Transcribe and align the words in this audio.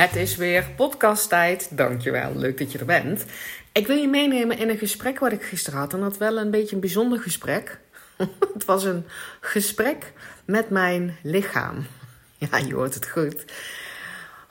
Het 0.00 0.16
is 0.16 0.36
weer 0.36 0.66
podcasttijd. 0.76 1.76
Dankjewel, 1.76 2.32
leuk 2.36 2.58
dat 2.58 2.72
je 2.72 2.78
er 2.78 2.84
bent. 2.84 3.24
Ik 3.72 3.86
wil 3.86 3.96
je 3.96 4.08
meenemen 4.08 4.58
in 4.58 4.68
een 4.68 4.78
gesprek 4.78 5.18
wat 5.18 5.32
ik 5.32 5.42
gisteren 5.42 5.78
had. 5.78 5.92
En 5.92 6.00
dat 6.00 6.18
wel 6.18 6.38
een 6.38 6.50
beetje 6.50 6.74
een 6.74 6.80
bijzonder 6.80 7.20
gesprek. 7.20 7.78
het 8.54 8.64
was 8.64 8.84
een 8.84 9.04
gesprek 9.40 10.12
met 10.44 10.70
mijn 10.70 11.16
lichaam. 11.22 11.86
Ja, 12.50 12.56
je 12.56 12.74
hoort 12.74 12.94
het 12.94 13.08
goed. 13.08 13.44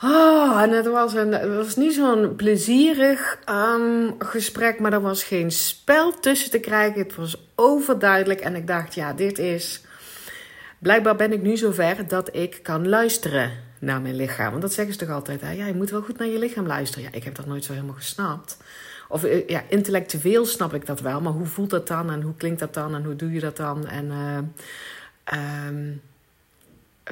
Oh, 0.03 0.61
en 0.61 0.71
het 0.71 0.87
was, 0.87 1.13
een, 1.13 1.31
het 1.31 1.55
was 1.55 1.75
niet 1.75 1.93
zo'n 1.93 2.35
plezierig 2.35 3.39
um, 3.49 4.15
gesprek, 4.19 4.79
maar 4.79 4.93
er 4.93 5.01
was 5.01 5.23
geen 5.23 5.51
spel 5.51 6.19
tussen 6.19 6.51
te 6.51 6.59
krijgen. 6.59 7.01
Het 7.01 7.15
was 7.15 7.47
overduidelijk 7.55 8.39
en 8.39 8.55
ik 8.55 8.67
dacht, 8.67 8.95
ja, 8.95 9.13
dit 9.13 9.37
is... 9.37 9.81
Blijkbaar 10.79 11.15
ben 11.15 11.31
ik 11.31 11.41
nu 11.41 11.57
zover 11.57 12.07
dat 12.07 12.35
ik 12.35 12.59
kan 12.63 12.89
luisteren 12.89 13.67
naar 13.79 14.01
mijn 14.01 14.15
lichaam. 14.15 14.49
Want 14.49 14.61
dat 14.61 14.73
zeggen 14.73 14.93
ze 14.93 14.99
toch 14.99 15.09
altijd, 15.09 15.41
hè? 15.41 15.51
ja, 15.51 15.65
je 15.65 15.75
moet 15.75 15.89
wel 15.89 16.01
goed 16.01 16.17
naar 16.17 16.27
je 16.27 16.39
lichaam 16.39 16.67
luisteren. 16.67 17.03
Ja, 17.03 17.17
ik 17.17 17.23
heb 17.23 17.35
dat 17.35 17.45
nooit 17.45 17.63
zo 17.63 17.73
helemaal 17.73 17.95
gesnapt. 17.95 18.57
Of 19.07 19.23
eh, 19.23 19.47
ja, 19.47 19.63
intellectueel 19.67 20.45
snap 20.45 20.73
ik 20.73 20.85
dat 20.85 20.99
wel, 20.99 21.21
maar 21.21 21.33
hoe 21.33 21.45
voelt 21.45 21.69
dat 21.69 21.87
dan 21.87 22.11
en 22.11 22.21
hoe 22.21 22.35
klinkt 22.35 22.59
dat 22.59 22.73
dan 22.73 22.95
en 22.95 23.03
hoe 23.03 23.15
doe 23.15 23.31
je 23.31 23.39
dat 23.39 23.57
dan? 23.57 23.87
En 23.87 24.05
uh, 24.05 25.67
um, 25.67 26.01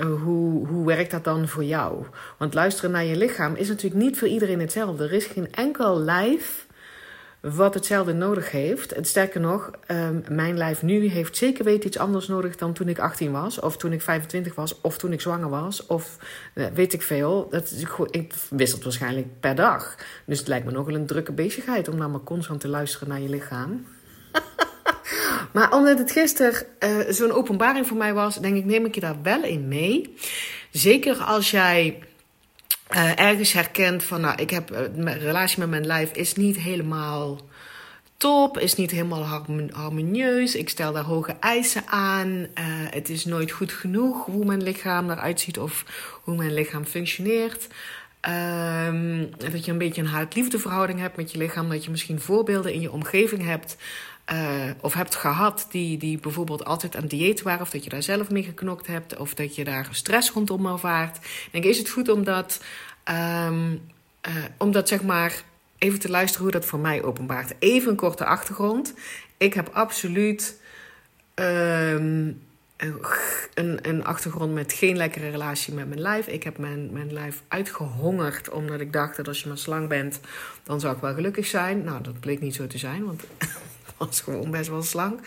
hoe, 0.06 0.68
hoe 0.68 0.86
werkt 0.86 1.12
dat 1.12 1.24
dan 1.24 1.48
voor 1.48 1.64
jou? 1.64 2.06
Want 2.38 2.54
luisteren 2.54 2.92
naar 2.92 3.06
je 3.06 3.16
lichaam 3.16 3.56
is 3.56 3.68
natuurlijk 3.68 4.02
niet 4.02 4.18
voor 4.18 4.28
iedereen 4.28 4.60
hetzelfde. 4.60 5.04
Er 5.04 5.14
is 5.14 5.26
geen 5.26 5.54
enkel 5.54 6.00
lijf 6.00 6.67
wat 7.42 7.74
hetzelfde 7.74 8.14
nodig 8.14 8.52
heeft. 8.52 8.92
En 8.92 9.06
sterker 9.06 9.40
nog, 9.42 9.72
um, 9.88 10.24
mijn 10.30 10.58
lijf 10.58 10.82
nu 10.82 11.08
heeft 11.08 11.38
zeker 11.38 11.64
weten 11.64 11.88
iets 11.88 11.98
anders 11.98 12.28
nodig 12.28 12.56
dan 12.56 12.74
toen 12.74 12.88
ik 12.88 13.00
18 13.00 13.32
was, 13.32 13.60
of 13.60 13.78
toen 13.78 13.94
ik 13.94 14.02
25 14.02 14.56
was, 14.56 14.82
of 14.82 14.98
toen 14.98 15.14
ik 15.14 15.22
zwanger 15.22 15.50
was, 15.50 15.86
of 15.86 16.18
uh, 16.54 16.66
weet 16.74 16.94
ik 16.94 17.02
veel. 17.02 17.48
Dat 17.50 17.72
is, 17.72 17.84
ik 18.12 18.34
wisselt 18.50 18.84
waarschijnlijk 18.84 19.28
per 19.40 19.56
dag. 19.56 19.96
Dus 20.26 20.40
het 20.40 20.48
lijkt 20.48 20.66
me 20.66 20.72
nogal 20.72 20.96
een 20.96 21.06
drukke 21.06 21.32
bezigheid 21.32 21.88
om 21.88 21.98
dan 21.98 22.12
maar 22.12 22.24
constant 22.24 22.60
te 22.60 22.68
luisteren 22.68 23.08
naar 23.08 23.22
je 23.22 23.30
lichaam. 23.30 23.86
maar 25.54 25.74
omdat 25.74 25.98
het 25.98 26.12
gisteren 26.12 26.66
uh, 26.80 26.90
zo'n 27.10 27.32
openbaring 27.32 27.88
voor 27.88 27.98
mij 27.98 28.14
was, 28.14 28.40
denk 28.40 28.56
ik, 28.56 28.66
neem 28.66 28.86
ik 28.86 28.96
je 28.96 29.02
daar 29.02 29.22
wel 29.22 29.44
in 29.44 29.68
mee. 29.68 30.16
Zeker 30.72 31.16
als 31.16 31.52
jij 31.52 32.00
uh, 32.92 33.20
ergens 33.20 33.54
herkent 33.54 34.04
van, 34.04 34.22
nou, 34.22 34.42
ik 34.42 34.50
heb 34.50 34.70
een 34.70 35.08
uh, 35.08 35.16
relatie 35.16 35.60
met 35.60 35.70
mijn 35.70 35.86
lijf 35.86 36.12
is 36.12 36.34
niet 36.34 36.58
helemaal 36.58 37.40
top, 38.18 38.58
is 38.58 38.76
niet 38.76 38.92
helemaal 38.92 39.24
harmonieus. 39.72 40.56
Ik 40.56 40.70
stel 40.70 40.94
daar 40.94 41.04
hoge 41.04 41.36
eisen 41.40 41.88
aan. 41.88 42.28
Uh, 42.30 42.46
het 42.90 43.10
is 43.10 43.26
nooit 43.26 43.52
goed 43.52 43.72
genoeg 43.72 44.26
hoe 44.26 44.46
mijn 44.46 44.64
lichaam 44.64 45.10
eruit 45.10 45.40
ziet 45.40 45.60
of 45.60 45.86
hoe 46.24 46.36
mijn 46.36 46.54
lichaam 46.54 46.86
functioneert. 46.86 47.68
Um, 48.88 49.30
dat 49.38 49.66
je 49.66 49.72
een 49.72 49.78
beetje 49.78 50.02
een 50.02 50.08
haat-liefde 50.08 50.60
verhouding 50.60 51.00
hebt 51.00 51.18
met 51.18 51.32
je 51.32 51.38
lichaam. 51.38 51.70
Dat 51.70 51.84
je 51.84 51.92
misschien 51.92 52.20
voorbeelden 52.20 52.74
in 52.74 52.82
je 52.82 52.92
omgeving 52.92 53.44
hebt. 53.44 53.78
Uh, 54.34 54.72
of 54.82 54.94
hebt 54.94 55.16
gehad 55.16 55.68
die, 55.72 55.98
die 55.98 56.20
bijvoorbeeld 56.20 56.66
altijd 56.66 56.96
aan 56.96 57.08
dieet 57.08 57.42
waren. 57.42 57.62
Of 57.62 57.70
dat 57.70 57.84
je 57.84 57.90
daar 57.90 58.04
zelf 58.04 58.30
mee 58.30 58.44
geknokt 58.44 58.88
hebt. 58.88 59.18
Of 59.18 59.34
dat 59.34 59.56
je 59.56 59.64
daar 59.64 59.88
stress 59.92 60.32
rondom 60.32 60.66
ervaart. 60.66 61.18
Denk, 61.52 61.64
is 61.64 61.78
het 61.78 61.90
goed 61.90 62.10
om 62.10 62.24
dat, 62.24 62.64
um, 63.40 63.82
zeg 64.84 65.04
maar 65.04 65.44
even 65.78 66.00
te 66.00 66.10
luisteren 66.10 66.44
hoe 66.44 66.52
dat 66.52 66.66
voor 66.66 66.80
mij 66.80 67.04
openbaart. 67.04 67.54
Even 67.60 67.90
een 67.90 67.96
korte 67.96 68.26
achtergrond. 68.26 68.94
Ik 69.38 69.54
heb 69.54 69.70
absoluut 69.74 70.62
um, 71.36 72.42
een, 73.54 73.80
een 73.82 74.06
achtergrond 74.06 74.54
met 74.54 74.74
geen 74.74 74.98
lekkere 74.98 75.30
relatie 75.30 75.74
met 75.74 75.88
mijn 75.88 76.02
lijf. 76.02 76.28
Ik 76.28 76.44
heb 76.44 76.58
mijn, 76.58 76.92
mijn 76.92 77.14
lijf 77.14 77.42
uitgehongerd 77.48 78.50
omdat 78.50 78.80
ik 78.80 78.94
dacht 78.94 79.18
dat 79.18 79.28
als 79.28 79.42
je 79.42 79.48
maar 79.48 79.58
slang 79.58 79.88
bent, 79.88 80.20
dan 80.64 80.80
zou 80.80 80.96
ik 80.96 81.02
wel 81.02 81.14
gelukkig 81.14 81.46
zijn. 81.46 81.84
Nou, 81.84 82.04
dat 82.04 82.20
bleek 82.20 82.40
niet 82.40 82.56
zo 82.56 82.68
te 82.68 82.78
zijn, 82.78 83.06
want 83.06 83.24
was 83.98 84.22
gewoon 84.22 84.52
best 84.52 84.70
wel 84.70 84.84
slang. 84.84 85.20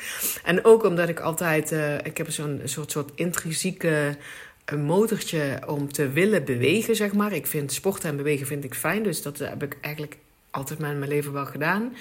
En 0.44 0.64
ook 0.64 0.84
omdat 0.84 1.08
ik 1.08 1.20
altijd, 1.20 1.72
uh, 1.72 1.94
ik 1.94 2.16
heb 2.16 2.30
zo'n 2.30 2.60
soort, 2.64 2.90
soort 2.90 3.10
intrinsieke 3.14 4.16
een 4.64 4.82
motortje 4.82 5.58
om 5.66 5.92
te 5.92 6.08
willen 6.08 6.44
bewegen, 6.44 6.96
zeg 6.96 7.12
maar. 7.12 7.32
Ik 7.32 7.46
vind 7.46 7.72
sporten 7.72 8.10
en 8.10 8.16
bewegen 8.16 8.46
vind 8.46 8.64
ik 8.64 8.74
fijn, 8.74 9.02
dus 9.02 9.22
dat 9.22 9.38
heb 9.38 9.62
ik 9.62 9.76
eigenlijk 9.80 10.16
altijd 10.50 10.78
met 10.78 10.98
mijn 10.98 11.10
leven 11.10 11.32
wel 11.32 11.46
gedaan. 11.46 11.96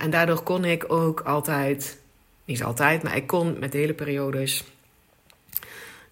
En 0.00 0.10
daardoor 0.10 0.42
kon 0.42 0.64
ik 0.64 0.92
ook 0.92 1.20
altijd, 1.20 1.98
niet 2.44 2.62
altijd, 2.62 3.02
maar 3.02 3.16
ik 3.16 3.26
kon 3.26 3.58
met 3.58 3.72
hele 3.72 3.94
periodes 3.94 4.64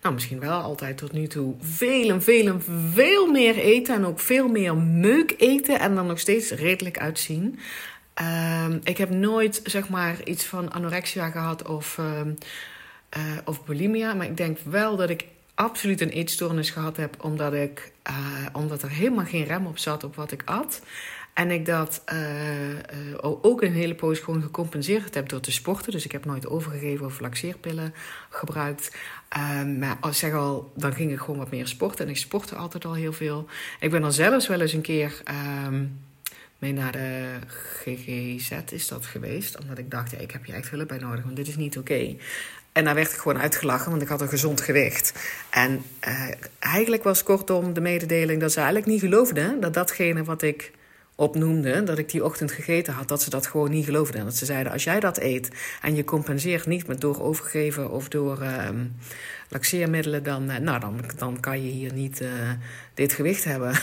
nou, 0.05 0.17
misschien 0.17 0.41
wel 0.41 0.61
altijd 0.61 0.97
tot 0.97 1.13
nu 1.13 1.27
toe, 1.27 1.55
veel 1.61 2.09
en 2.09 2.23
veel 2.23 2.61
veel 2.93 3.27
meer 3.31 3.57
eten. 3.57 3.95
En 3.95 4.07
ook 4.07 4.21
veel 4.21 4.49
meer 4.49 4.77
meuk 4.77 5.35
eten. 5.39 5.81
En 5.81 5.95
dan 5.95 6.07
nog 6.07 6.19
steeds 6.19 6.51
redelijk 6.51 6.99
uitzien. 6.99 7.59
Uh, 8.21 8.67
ik 8.83 8.97
heb 8.97 9.11
nooit, 9.11 9.61
zeg 9.65 9.89
maar, 9.89 10.23
iets 10.25 10.45
van 10.45 10.73
anorexia 10.73 11.31
gehad 11.31 11.69
of, 11.69 11.99
uh, 11.99 13.21
of 13.45 13.65
bulimia. 13.65 14.15
Maar 14.15 14.27
ik 14.27 14.37
denk 14.37 14.59
wel 14.59 14.97
dat 14.97 15.11
ik 15.11 15.25
absoluut 15.55 16.01
een 16.01 16.09
eetstoornis 16.09 16.71
gehad 16.71 16.97
heb. 16.97 17.25
Omdat, 17.25 17.53
ik, 17.53 17.93
uh, 18.11 18.47
omdat 18.53 18.83
er 18.83 18.91
helemaal 18.91 19.25
geen 19.25 19.45
rem 19.45 19.67
op 19.67 19.79
zat 19.79 20.05
op 20.05 20.17
wat 20.17 20.33
ik 20.33 20.43
at. 20.45 20.83
En 21.35 21.51
ik 21.51 21.67
dat 21.67 22.03
uh, 22.13 22.19
ook 23.21 23.63
een 23.63 23.73
hele 23.73 23.95
poos 23.95 24.19
gewoon 24.19 24.43
gecompenseerd 24.43 25.15
heb 25.15 25.29
door 25.29 25.41
te 25.41 25.53
sporten. 25.53 25.93
Dus 25.93 26.05
ik 26.05 26.13
heb 26.13 26.25
nooit 26.25 26.47
overgegeven 26.49 27.07
of 27.07 27.21
laxeerpillen 27.21 27.95
gebruikt. 28.31 28.97
Uh, 29.37 29.79
maar 29.79 29.97
als 30.01 30.19
zeg 30.19 30.33
al, 30.33 30.73
dan 30.77 30.95
ging 30.95 31.13
ik 31.13 31.19
gewoon 31.19 31.39
wat 31.39 31.51
meer 31.51 31.67
sporten. 31.67 32.05
En 32.05 32.11
ik 32.11 32.17
sportte 32.17 32.55
altijd 32.55 32.85
al 32.85 32.95
heel 32.95 33.13
veel. 33.13 33.47
Ik 33.81 33.91
ben 33.91 34.01
dan 34.01 34.13
zelfs 34.13 34.47
wel 34.47 34.61
eens 34.61 34.73
een 34.73 34.81
keer 34.81 35.23
mee 36.65 36.73
naar 36.73 36.93
de 36.93 37.39
GGZ 37.47 38.51
is 38.71 38.89
dat 38.89 39.07
geweest. 39.07 39.59
Omdat 39.59 39.79
ik 39.79 39.91
dacht, 39.91 40.11
ja, 40.11 40.19
ik 40.19 40.31
heb 40.31 40.45
hier 40.45 40.55
echt 40.55 40.71
hulp 40.71 40.89
bij 40.89 40.99
nodig. 40.99 41.25
Want 41.25 41.37
dit 41.37 41.49
is 41.49 41.57
niet 41.57 41.79
oké. 41.79 42.17
En 42.73 42.85
daar 42.85 42.95
werd 42.95 43.11
ik 43.13 43.19
gewoon 43.19 43.41
uitgelachen, 43.41 43.91
want 43.91 44.03
ik 44.03 44.09
had 44.09 44.21
een 44.21 44.29
gezond 44.29 44.61
gewicht. 44.61 45.13
En 45.51 45.83
eigenlijk 46.59 47.03
was 47.03 47.23
kortom 47.23 47.73
de 47.73 47.81
mededeling 47.81 48.41
dat 48.41 48.53
ze 48.53 48.57
eigenlijk 48.57 48.87
niet 48.87 49.01
geloofden... 49.01 49.61
dat 49.61 49.75
datgene 49.75 50.25
wat 50.25 50.43
ik 50.43 50.73
opnoemde, 51.15 51.83
dat 51.83 51.99
ik 51.99 52.11
die 52.11 52.25
ochtend 52.25 52.53
gegeten 52.53 52.93
had, 52.93 53.09
dat 53.09 53.23
ze 53.23 53.31
dat 53.31 53.47
gewoon 53.47 53.71
niet 53.71 53.85
geloofden. 53.85 54.19
En 54.21 54.25
dat 54.25 54.37
ze 54.37 54.45
zeiden, 54.45 54.73
als 54.73 54.85
jij 54.85 55.01
dat 55.01 55.19
eet 55.19 55.51
en 55.83 55.95
je 55.95 56.05
compenseert 56.05 56.67
niet 56.67 56.87
met 56.87 57.01
door 57.01 57.23
overgeven 57.23 57.91
of 57.91 58.09
door 58.09 58.43
uh, 58.43 58.69
laxeermiddelen, 59.49 60.23
dan, 60.23 60.51
uh, 60.51 60.57
nou, 60.57 60.81
dan, 61.17 61.41
kan 61.41 61.63
je 61.65 61.71
hier 61.71 61.93
niet 61.93 62.23
dit 62.95 63.13
gewicht 63.13 63.45
hebben. 63.45 63.75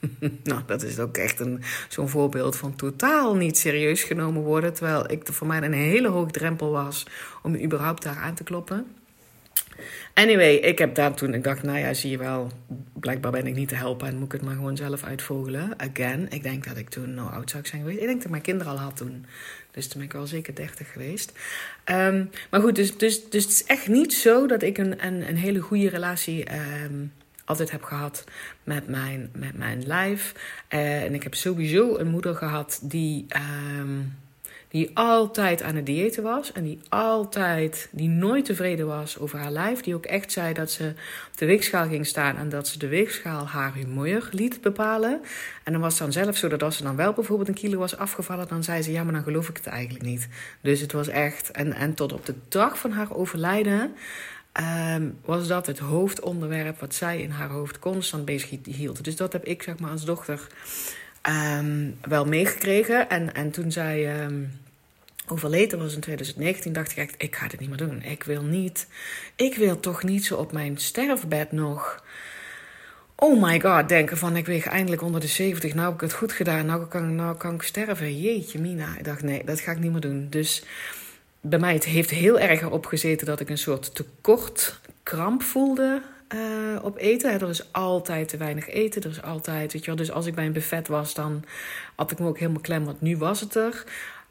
nou, 0.44 0.60
dat 0.66 0.82
is 0.82 0.98
ook 0.98 1.16
echt 1.16 1.42
zo'n 1.88 2.08
voorbeeld 2.08 2.56
van 2.56 2.76
totaal 2.76 3.34
niet 3.34 3.58
serieus 3.58 4.02
genomen 4.02 4.42
worden. 4.42 4.72
Terwijl 4.72 5.10
ik 5.10 5.26
voor 5.26 5.46
mij 5.46 5.62
een 5.62 5.72
hele 5.72 6.08
hoge 6.08 6.30
drempel 6.30 6.70
was 6.70 7.06
om 7.42 7.56
überhaupt 7.56 8.02
daar 8.02 8.16
aan 8.16 8.34
te 8.34 8.44
kloppen. 8.44 8.86
Anyway, 10.14 10.54
ik 10.54 10.78
heb 10.78 10.94
daar 10.94 11.14
toen, 11.14 11.34
ik 11.34 11.44
dacht, 11.44 11.62
nou 11.62 11.78
ja, 11.78 11.94
zie 11.94 12.10
je 12.10 12.18
wel, 12.18 12.50
blijkbaar 12.92 13.30
ben 13.30 13.46
ik 13.46 13.54
niet 13.54 13.68
te 13.68 13.74
helpen 13.74 14.08
en 14.08 14.14
moet 14.14 14.24
ik 14.24 14.32
het 14.32 14.42
maar 14.42 14.54
gewoon 14.54 14.76
zelf 14.76 15.04
uitvogelen. 15.04 15.74
Again, 15.76 16.26
ik 16.30 16.42
denk 16.42 16.68
dat 16.68 16.76
ik 16.76 16.88
toen 16.88 17.14
nou 17.14 17.32
oud 17.32 17.50
zou 17.50 17.66
zijn 17.66 17.82
geweest. 17.82 18.00
Ik 18.00 18.06
denk 18.06 18.16
dat 18.16 18.24
ik 18.24 18.30
mijn 18.30 18.42
kinderen 18.42 18.72
al 18.72 18.78
had 18.78 18.96
toen. 18.96 19.26
Dus 19.70 19.88
toen 19.88 19.98
ben 19.98 20.08
ik 20.08 20.12
wel 20.12 20.26
zeker 20.26 20.54
30 20.54 20.92
geweest. 20.92 21.32
Um, 21.84 22.30
maar 22.50 22.60
goed, 22.60 22.74
dus, 22.74 22.96
dus, 22.96 23.28
dus 23.28 23.42
het 23.42 23.52
is 23.52 23.64
echt 23.64 23.88
niet 23.88 24.14
zo 24.14 24.46
dat 24.46 24.62
ik 24.62 24.78
een, 24.78 25.06
een, 25.06 25.28
een 25.28 25.36
hele 25.36 25.60
goede 25.60 25.88
relatie 25.88 26.46
um, 26.84 27.12
altijd 27.50 27.70
heb 27.70 27.82
gehad 27.82 28.24
met 28.64 28.88
mijn, 28.88 29.30
met 29.32 29.58
mijn 29.58 29.86
lijf. 29.86 30.34
Uh, 30.68 31.02
en 31.02 31.14
ik 31.14 31.22
heb 31.22 31.34
sowieso 31.34 31.96
een 31.96 32.10
moeder 32.10 32.34
gehad 32.34 32.80
die. 32.82 33.26
Um, 33.78 34.18
die 34.70 34.90
altijd 34.94 35.62
aan 35.62 35.76
het 35.76 35.86
diëten 35.86 36.22
was 36.22 36.52
en 36.52 36.64
die 36.64 36.78
altijd, 36.88 37.88
die 37.90 38.08
nooit 38.08 38.44
tevreden 38.44 38.86
was 38.86 39.18
over 39.18 39.38
haar 39.38 39.50
lijf. 39.50 39.80
Die 39.80 39.94
ook 39.94 40.06
echt 40.06 40.32
zei 40.32 40.54
dat 40.54 40.70
ze 40.70 40.92
op 41.30 41.38
de 41.38 41.46
weegschaal 41.46 41.88
ging 41.88 42.06
staan 42.06 42.36
en 42.36 42.48
dat 42.48 42.68
ze 42.68 42.78
de 42.78 42.88
weegschaal 42.88 43.46
haar 43.46 43.74
humeur 43.74 44.28
liet 44.32 44.60
bepalen. 44.60 45.20
En 45.64 45.72
dan 45.72 45.80
was 45.80 45.92
het 45.92 46.02
dan 46.02 46.12
zelf 46.12 46.36
zo 46.36 46.48
dat 46.48 46.62
als 46.62 46.76
ze 46.76 46.82
dan 46.82 46.96
wel 46.96 47.12
bijvoorbeeld 47.12 47.48
een 47.48 47.54
kilo 47.54 47.78
was 47.78 47.96
afgevallen, 47.96 48.48
dan 48.48 48.64
zei 48.64 48.82
ze 48.82 48.92
ja, 48.92 49.04
maar 49.04 49.12
dan 49.12 49.22
geloof 49.22 49.48
ik 49.48 49.56
het 49.56 49.66
eigenlijk 49.66 50.04
niet. 50.04 50.28
Dus 50.60 50.80
het 50.80 50.92
was 50.92 51.08
echt, 51.08 51.50
en, 51.50 51.72
en 51.72 51.94
tot 51.94 52.12
op 52.12 52.26
de 52.26 52.34
dag 52.48 52.78
van 52.78 52.92
haar 52.92 53.14
overlijden. 53.14 53.94
Um, 54.94 55.18
was 55.24 55.48
dat 55.48 55.66
het 55.66 55.78
hoofdonderwerp 55.78 56.80
wat 56.80 56.94
zij 56.94 57.20
in 57.20 57.30
haar 57.30 57.48
hoofd 57.48 57.78
constant 57.78 58.24
bezig 58.24 58.58
hield. 58.64 59.04
Dus 59.04 59.16
dat 59.16 59.32
heb 59.32 59.44
ik 59.44 59.62
zeg 59.62 59.78
maar 59.78 59.90
als 59.90 60.04
dochter 60.04 60.46
um, 61.28 61.98
wel 62.02 62.24
meegekregen. 62.24 63.08
En, 63.08 63.34
en 63.34 63.50
toen 63.50 63.72
zij 63.72 64.22
um, 64.24 64.60
overleden 65.26 65.78
was 65.78 65.94
in 65.94 66.00
2019, 66.00 66.72
dacht 66.72 66.90
ik 66.90 66.96
echt: 66.96 67.14
ik 67.18 67.36
ga 67.36 67.48
dit 67.48 67.60
niet 67.60 67.68
meer 67.68 67.78
doen. 67.78 68.02
Ik 68.02 68.24
wil 68.24 68.42
niet, 68.42 68.86
ik 69.36 69.54
wil 69.54 69.80
toch 69.80 70.02
niet 70.02 70.24
zo 70.24 70.36
op 70.36 70.52
mijn 70.52 70.78
sterfbed 70.78 71.52
nog. 71.52 72.02
Oh 73.14 73.42
my 73.42 73.60
god, 73.60 73.88
denken 73.88 74.18
van 74.18 74.36
ik 74.36 74.46
weeg 74.46 74.66
eindelijk 74.66 75.02
onder 75.02 75.20
de 75.20 75.26
70. 75.26 75.74
Nou 75.74 75.86
heb 75.86 75.94
ik 75.94 76.00
het 76.00 76.12
goed 76.12 76.32
gedaan. 76.32 76.66
Nou 76.66 76.86
kan, 76.86 77.14
nou 77.14 77.36
kan 77.36 77.54
ik 77.54 77.62
sterven. 77.62 78.20
Jeetje, 78.20 78.60
Mina. 78.60 78.96
Ik 78.98 79.04
dacht, 79.04 79.22
nee, 79.22 79.44
dat 79.44 79.60
ga 79.60 79.72
ik 79.72 79.78
niet 79.78 79.92
meer 79.92 80.00
doen. 80.00 80.26
Dus 80.30 80.62
bij 81.40 81.58
mij 81.58 81.74
het 81.74 81.84
heeft 81.84 82.10
heel 82.10 82.38
erg 82.38 82.60
erop 82.60 82.86
gezeten 82.86 83.26
dat 83.26 83.40
ik 83.40 83.50
een 83.50 83.58
soort 83.58 83.94
tekort 83.94 84.80
kramp 85.02 85.42
voelde 85.42 86.02
op 86.82 86.96
eten. 86.98 87.40
Er 87.40 87.48
is 87.48 87.72
altijd 87.72 88.28
te 88.28 88.36
weinig 88.36 88.68
eten. 88.68 89.02
Er 89.02 89.10
is 89.10 89.22
altijd, 89.22 89.72
weet 89.72 89.80
je 89.80 89.86
wel. 89.86 89.96
Dus 89.96 90.10
als 90.10 90.26
ik 90.26 90.34
bij 90.34 90.46
een 90.46 90.52
buffet 90.52 90.88
was, 90.88 91.14
dan 91.14 91.44
had 91.94 92.10
ik 92.10 92.18
me 92.18 92.26
ook 92.26 92.38
helemaal 92.38 92.60
klem, 92.60 92.84
want 92.84 93.00
nu 93.00 93.16
was 93.16 93.40
het 93.40 93.54
er. 93.54 93.84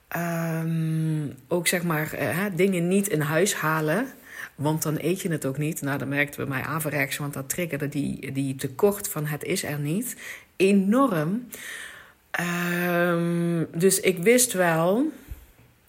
Ehm, 0.08 1.28
ook 1.48 1.68
zeg 1.68 1.84
maar 1.84 2.18
dingen 2.56 2.88
niet 2.88 3.08
in 3.08 3.22
huis 3.22 3.56
halen. 3.56 4.08
Want 4.56 4.82
dan 4.82 4.98
eet 5.00 5.22
je 5.22 5.32
het 5.32 5.46
ook 5.46 5.58
niet. 5.58 5.82
Nou, 5.82 5.98
dat 5.98 6.08
merkten 6.08 6.44
we 6.44 6.50
mij 6.50 6.62
averechts, 6.62 7.18
want 7.18 7.34
dat 7.34 7.50
triggerde 7.50 7.90
die, 7.90 8.32
die 8.32 8.56
tekort 8.56 9.08
van 9.08 9.26
het 9.26 9.44
is 9.44 9.64
er 9.64 9.80
niet 9.80 10.16
enorm. 10.56 11.48
Um, 12.40 13.68
dus 13.76 14.00
ik 14.00 14.18
wist 14.18 14.54
wel. 14.54 15.12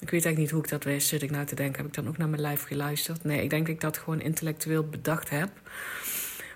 Ik 0.00 0.10
weet 0.10 0.24
eigenlijk 0.24 0.38
niet 0.38 0.50
hoe 0.50 0.62
ik 0.62 0.68
dat 0.68 0.84
wist. 0.84 1.08
Zit 1.08 1.22
ik 1.22 1.30
nou 1.30 1.46
te 1.46 1.54
denken, 1.54 1.76
heb 1.76 1.86
ik 1.86 1.94
dan 1.94 2.08
ook 2.08 2.18
naar 2.18 2.28
mijn 2.28 2.42
lijf 2.42 2.62
geluisterd? 2.62 3.24
Nee, 3.24 3.42
ik 3.42 3.50
denk 3.50 3.66
dat 3.66 3.74
ik 3.74 3.80
dat 3.80 3.98
gewoon 3.98 4.20
intellectueel 4.20 4.88
bedacht 4.88 5.30
heb. 5.30 5.48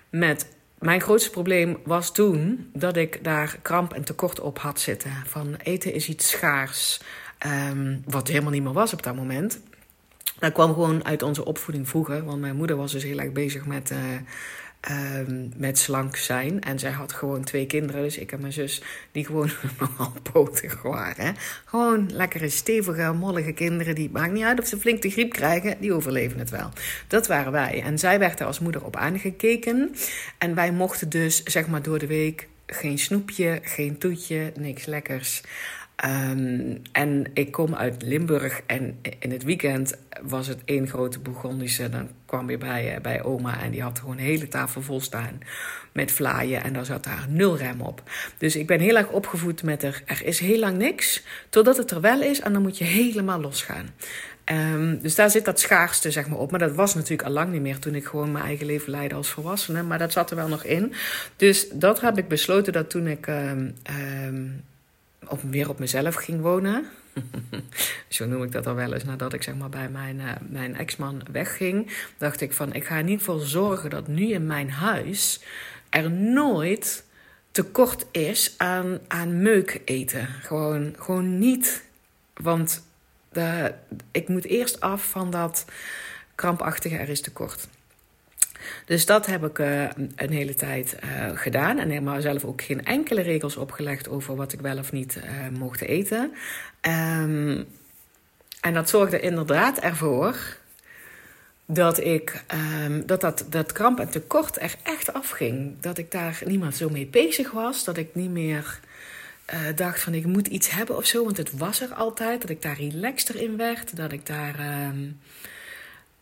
Met 0.09 0.47
mijn 0.79 1.01
grootste 1.01 1.29
probleem 1.29 1.77
was 1.83 2.13
toen 2.13 2.69
dat 2.73 2.97
ik 2.97 3.23
daar 3.23 3.57
kramp 3.61 3.93
en 3.93 4.03
tekort 4.03 4.39
op 4.39 4.59
had 4.59 4.79
zitten. 4.79 5.11
Van 5.25 5.55
eten 5.55 5.93
is 5.93 6.09
iets 6.09 6.29
schaars. 6.29 6.99
Um, 7.71 8.01
wat 8.05 8.27
helemaal 8.27 8.51
niet 8.51 8.63
meer 8.63 8.73
was 8.73 8.93
op 8.93 9.03
dat 9.03 9.15
moment. 9.15 9.59
Dat 10.39 10.53
kwam 10.53 10.73
gewoon 10.73 11.05
uit 11.05 11.21
onze 11.21 11.45
opvoeding 11.45 11.89
vroeger. 11.89 12.23
Want 12.23 12.41
mijn 12.41 12.55
moeder 12.55 12.75
was 12.75 12.91
dus 12.91 13.03
heel 13.03 13.19
erg 13.19 13.31
bezig 13.31 13.65
met, 13.65 13.91
uh, 13.91 13.97
uh, 14.89 14.95
met 15.55 15.77
slank 15.77 16.15
zijn. 16.15 16.61
En 16.61 16.79
zij 16.79 16.91
had 16.91 17.13
gewoon 17.13 17.43
twee 17.43 17.65
kinderen. 17.65 18.01
Dus 18.01 18.17
ik 18.17 18.31
en 18.31 18.39
mijn 18.41 18.53
zus, 18.53 18.81
die 19.11 19.25
gewoon 19.25 19.49
nogal 19.79 20.13
potig 20.31 20.81
waren. 20.81 21.35
Gewoon 21.65 22.09
lekkere, 22.11 22.49
stevige, 22.49 23.13
mollige 23.13 23.51
kinderen. 23.51 23.95
Die 23.95 24.09
maakt 24.09 24.33
niet 24.33 24.43
uit 24.43 24.59
of 24.59 24.67
ze 24.67 24.77
flink 24.77 25.01
de 25.01 25.09
griep 25.09 25.33
krijgen. 25.33 25.77
Die 25.79 25.93
overleven 25.93 26.39
het 26.39 26.49
wel. 26.49 26.69
Dat 27.07 27.27
waren 27.27 27.51
wij. 27.51 27.81
En 27.83 27.99
zij 27.99 28.19
werd 28.19 28.39
er 28.39 28.45
als 28.45 28.59
moeder 28.59 28.85
op 28.85 28.95
aangekeken. 28.95 29.95
En 30.37 30.55
wij 30.55 30.71
mochten 30.71 31.09
dus, 31.09 31.43
zeg 31.43 31.67
maar, 31.67 31.81
door 31.81 31.99
de 31.99 32.07
week 32.07 32.47
geen 32.65 32.99
snoepje, 32.99 33.59
geen 33.63 33.97
toetje, 33.97 34.51
niks 34.55 34.85
lekkers. 34.85 35.41
Um, 36.03 36.81
en 36.91 37.25
ik 37.33 37.51
kom 37.51 37.75
uit 37.75 38.01
Limburg 38.01 38.61
en 38.65 38.99
in 39.19 39.31
het 39.31 39.43
weekend 39.43 39.97
was 40.21 40.47
het 40.47 40.61
één 40.65 40.87
grote 40.87 41.19
Bourgondische. 41.19 41.89
Dan 41.89 42.09
kwam 42.25 42.49
je 42.49 42.57
bij, 42.57 42.95
eh, 42.95 43.01
bij 43.01 43.23
oma 43.23 43.61
en 43.61 43.71
die 43.71 43.81
had 43.81 43.99
gewoon 43.99 44.17
een 44.17 44.23
hele 44.23 44.47
tafel 44.47 44.81
vol 44.81 45.01
staan 45.01 45.39
met 45.91 46.11
vlaaien 46.11 46.63
en 46.63 46.73
daar 46.73 46.85
zat 46.85 47.03
daar 47.03 47.25
nul 47.29 47.57
rem 47.57 47.81
op. 47.81 48.03
Dus 48.37 48.55
ik 48.55 48.67
ben 48.67 48.79
heel 48.79 48.95
erg 48.95 49.09
opgevoed 49.09 49.63
met 49.63 49.83
er, 49.83 50.01
er 50.05 50.25
is 50.25 50.39
heel 50.39 50.59
lang 50.59 50.77
niks, 50.77 51.23
totdat 51.49 51.77
het 51.77 51.91
er 51.91 52.01
wel 52.01 52.21
is 52.21 52.39
en 52.39 52.53
dan 52.53 52.61
moet 52.61 52.77
je 52.77 52.83
helemaal 52.83 53.41
losgaan. 53.41 53.89
Um, 54.51 54.99
dus 55.01 55.15
daar 55.15 55.29
zit 55.29 55.45
dat 55.45 55.59
schaarste 55.59 56.11
zeg 56.11 56.27
maar 56.27 56.37
op. 56.37 56.51
Maar 56.51 56.59
dat 56.59 56.75
was 56.75 56.95
natuurlijk 56.95 57.27
al 57.27 57.33
lang 57.33 57.51
niet 57.51 57.61
meer 57.61 57.79
toen 57.79 57.95
ik 57.95 58.05
gewoon 58.05 58.31
mijn 58.31 58.45
eigen 58.45 58.65
leven 58.65 58.91
leidde 58.91 59.15
als 59.15 59.29
volwassene. 59.29 59.83
Maar 59.83 59.99
dat 59.99 60.11
zat 60.11 60.29
er 60.29 60.35
wel 60.35 60.47
nog 60.47 60.63
in. 60.63 60.93
Dus 61.35 61.69
dat 61.69 62.01
heb 62.01 62.17
ik 62.17 62.27
besloten 62.27 62.73
dat 62.73 62.89
toen 62.89 63.07
ik 63.07 63.27
um, 63.27 63.75
op, 65.29 65.41
weer 65.41 65.69
op 65.69 65.79
mezelf 65.79 66.15
ging 66.15 66.41
wonen. 66.41 66.85
Zo 68.07 68.25
noem 68.25 68.43
ik 68.43 68.51
dat 68.51 68.67
al 68.67 68.75
wel 68.75 68.93
eens. 68.93 69.03
Nadat 69.03 69.33
ik 69.33 69.43
zeg 69.43 69.55
maar 69.55 69.69
bij 69.69 69.89
mijn, 69.89 70.19
uh, 70.19 70.31
mijn 70.49 70.75
ex-man 70.75 71.21
wegging, 71.31 71.91
dacht 72.17 72.41
ik 72.41 72.53
van 72.53 72.73
ik 72.73 72.85
ga 72.85 72.97
ieder 72.97 73.17
geval 73.17 73.39
zorgen 73.39 73.89
dat 73.89 74.07
nu 74.07 74.31
in 74.31 74.45
mijn 74.45 74.71
huis 74.71 75.43
er 75.89 76.11
nooit 76.11 77.03
tekort 77.51 78.05
is 78.11 78.53
aan, 78.57 78.99
aan 79.07 79.41
meuk 79.41 79.81
eten. 79.85 80.27
Gewoon, 80.27 80.95
gewoon 80.99 81.39
niet. 81.39 81.83
Want 82.33 82.83
de, 83.31 83.73
ik 84.11 84.27
moet 84.27 84.45
eerst 84.45 84.79
af 84.79 85.09
van 85.09 85.31
dat 85.31 85.65
krampachtige 86.35 86.97
er 86.97 87.09
is 87.09 87.21
tekort. 87.21 87.67
Dus 88.85 89.05
dat 89.05 89.25
heb 89.25 89.45
ik 89.45 89.59
uh, 89.59 89.83
een 90.15 90.31
hele 90.31 90.55
tijd 90.55 90.97
uh, 91.03 91.09
gedaan. 91.33 91.79
En 91.79 91.89
helemaal 91.89 92.21
zelf 92.21 92.43
ook 92.43 92.61
geen 92.61 92.85
enkele 92.85 93.21
regels 93.21 93.55
opgelegd 93.55 94.09
over 94.09 94.35
wat 94.35 94.53
ik 94.53 94.61
wel 94.61 94.77
of 94.77 94.91
niet 94.91 95.15
uh, 95.17 95.57
mocht 95.59 95.81
eten. 95.81 96.33
Um, 96.81 97.65
en 98.61 98.73
dat 98.73 98.89
zorgde 98.89 99.19
inderdaad 99.19 99.79
ervoor 99.79 100.57
dat 101.65 101.99
ik 101.99 102.43
um, 102.83 103.05
dat, 103.05 103.21
dat, 103.21 103.45
dat 103.49 103.71
kramp 103.71 103.99
en 103.99 104.09
tekort 104.09 104.61
er 104.61 104.75
echt 104.83 105.13
afging. 105.13 105.81
Dat 105.81 105.97
ik 105.97 106.11
daar 106.11 106.41
niet 106.45 106.59
meer 106.59 106.71
zo 106.71 106.89
mee 106.89 107.07
bezig 107.07 107.51
was. 107.51 107.83
Dat 107.83 107.97
ik 107.97 108.15
niet 108.15 108.31
meer 108.31 108.79
dacht 109.75 110.01
van 110.01 110.13
ik 110.13 110.25
moet 110.25 110.47
iets 110.47 110.69
hebben 110.69 110.97
of 110.97 111.05
zo. 111.05 111.23
Want 111.23 111.37
het 111.37 111.57
was 111.57 111.81
er 111.81 111.93
altijd. 111.93 112.41
Dat 112.41 112.49
ik 112.49 112.61
daar 112.61 112.77
relaxter 112.77 113.35
in 113.35 113.57
werd. 113.57 113.95
Dat 113.95 114.11
ik 114.11 114.25
daar. 114.25 114.87
Um, 114.89 115.19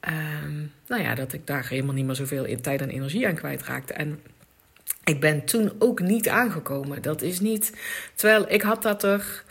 Um, 0.07 0.71
nou 0.87 1.01
ja, 1.01 1.15
dat 1.15 1.33
ik 1.33 1.47
daar 1.47 1.67
helemaal 1.67 1.93
niet 1.93 2.05
meer 2.05 2.15
zoveel 2.15 2.45
in 2.45 2.61
tijd 2.61 2.81
en 2.81 2.89
energie 2.89 3.27
aan 3.27 3.35
kwijtraakte. 3.35 3.93
En 3.93 4.19
ik 5.03 5.19
ben 5.19 5.45
toen 5.45 5.71
ook 5.79 5.99
niet 5.99 6.29
aangekomen. 6.29 7.01
Dat 7.01 7.21
is 7.21 7.39
niet. 7.39 7.77
Terwijl 8.15 8.51
ik 8.51 8.61
had 8.61 8.81
dat 8.81 9.03
er. 9.03 9.43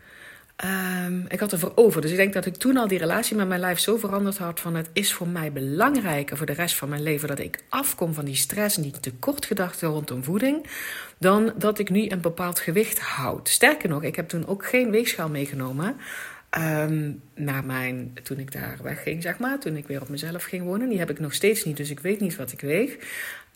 Um, 1.06 1.25
ik 1.28 1.40
had 1.40 1.52
er 1.52 1.58
voor 1.58 1.72
over. 1.75 2.00
Dus 2.00 2.10
ik 2.10 2.16
denk 2.16 2.32
dat 2.32 2.46
ik 2.46 2.56
toen 2.56 2.76
al 2.76 2.88
die 2.88 2.99
relatie 2.99 3.37
met 3.37 3.49
mijn 3.49 3.60
lijf 3.60 3.78
zo 3.78 3.96
veranderd 3.96 4.38
had. 4.38 4.60
Van 4.60 4.75
het 4.75 4.88
is 4.93 5.12
voor 5.12 5.28
mij 5.28 5.52
belangrijker 5.52 6.37
voor 6.37 6.46
de 6.46 6.52
rest 6.52 6.75
van 6.75 6.88
mijn 6.88 7.02
leven 7.02 7.28
dat 7.28 7.38
ik 7.38 7.58
afkom 7.69 8.14
van 8.14 8.25
die 8.25 8.34
stress 8.34 8.76
en 8.76 8.82
die 8.82 9.00
tekortgedachten 9.00 9.88
rondom 9.88 10.25
voeding. 10.25 10.66
Dan 11.19 11.52
dat 11.56 11.78
ik 11.78 11.90
nu 11.90 12.08
een 12.08 12.20
bepaald 12.20 12.60
gewicht 12.60 12.99
houd. 12.99 13.49
Sterker 13.49 13.88
nog, 13.88 14.02
ik 14.02 14.16
heb 14.16 14.28
toen 14.28 14.46
ook 14.46 14.66
geen 14.66 14.90
weegschaal 14.90 15.28
meegenomen. 15.28 15.96
Um, 16.58 17.22
naar 17.34 17.64
mijn, 17.64 18.19
toen 18.22 18.38
ik 18.38 18.52
daar 18.52 18.78
wegging, 18.82 19.22
zeg 19.22 19.38
maar, 19.38 19.58
toen 19.58 19.76
ik 19.76 19.87
weer 19.87 20.00
op 20.00 20.08
mezelf 20.08 20.44
ging 20.44 20.64
wonen. 20.64 20.88
Die 20.88 20.99
heb 20.99 21.10
ik 21.10 21.19
nog 21.19 21.34
steeds 21.34 21.64
niet, 21.64 21.76
dus 21.76 21.90
ik 21.90 22.00
weet 22.00 22.20
niet 22.20 22.37
wat 22.37 22.52
ik 22.52 22.60
weeg. 22.60 22.96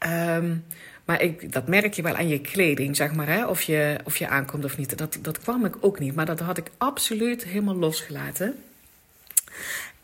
Um, 0.07 0.65
maar 1.05 1.23
ik, 1.23 1.53
dat 1.53 1.69
merk 1.69 1.95
je 1.95 2.03
wel 2.03 2.17
aan 2.17 2.29
je 2.29 2.41
kleding, 2.41 2.97
zeg 2.97 3.15
maar, 3.15 3.29
hè? 3.29 3.47
Of, 3.47 3.63
je, 3.63 3.99
of 4.05 4.17
je 4.17 4.29
aankomt 4.29 4.65
of 4.65 4.77
niet. 4.77 4.99
Dat, 4.99 5.19
dat 5.21 5.41
kwam 5.41 5.65
ik 5.65 5.75
ook 5.81 5.99
niet, 5.99 6.15
maar 6.15 6.27
dat 6.27 6.41
had 6.41 6.59
ik 6.59 6.71
absoluut 6.79 7.45
helemaal 7.45 7.77
losgelaten. 7.77 8.55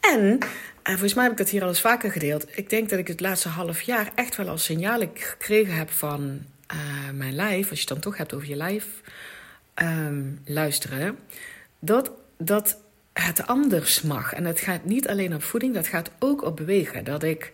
En 0.00 0.21
uh, 0.23 0.39
volgens 0.83 1.15
mij 1.15 1.23
heb 1.23 1.33
ik 1.33 1.39
dat 1.39 1.49
hier 1.49 1.62
al 1.62 1.69
eens 1.69 1.81
vaker 1.81 2.12
gedeeld. 2.12 2.47
Ik 2.56 2.71
denk 2.71 2.89
dat 2.89 2.99
ik 2.99 3.09
het 3.09 3.21
laatste 3.21 3.49
half 3.49 3.81
jaar 3.81 4.11
echt 4.15 4.37
wel 4.37 4.49
als 4.49 4.65
signalen 4.65 5.11
gekregen 5.15 5.75
heb 5.75 5.91
van 5.91 6.41
uh, 6.75 7.11
mijn 7.15 7.35
lijf, 7.35 7.71
als 7.71 7.81
je 7.81 7.85
het 7.85 7.94
dan 7.94 8.00
toch 8.00 8.17
hebt 8.17 8.35
over 8.35 8.49
je 8.49 8.56
lijf 8.56 8.87
um, 9.75 10.41
luisteren, 10.44 11.19
dat 11.79 12.11
dat 12.44 12.81
het 13.12 13.47
anders 13.47 14.03
mag. 14.03 14.33
En 14.33 14.44
het 14.44 14.61
gaat 14.61 14.85
niet 14.85 15.09
alleen 15.09 15.35
op 15.35 15.43
voeding, 15.43 15.75
dat 15.75 15.87
gaat 15.87 16.11
ook 16.19 16.43
op 16.43 16.56
bewegen. 16.56 17.05
Dat 17.05 17.23
ik, 17.23 17.50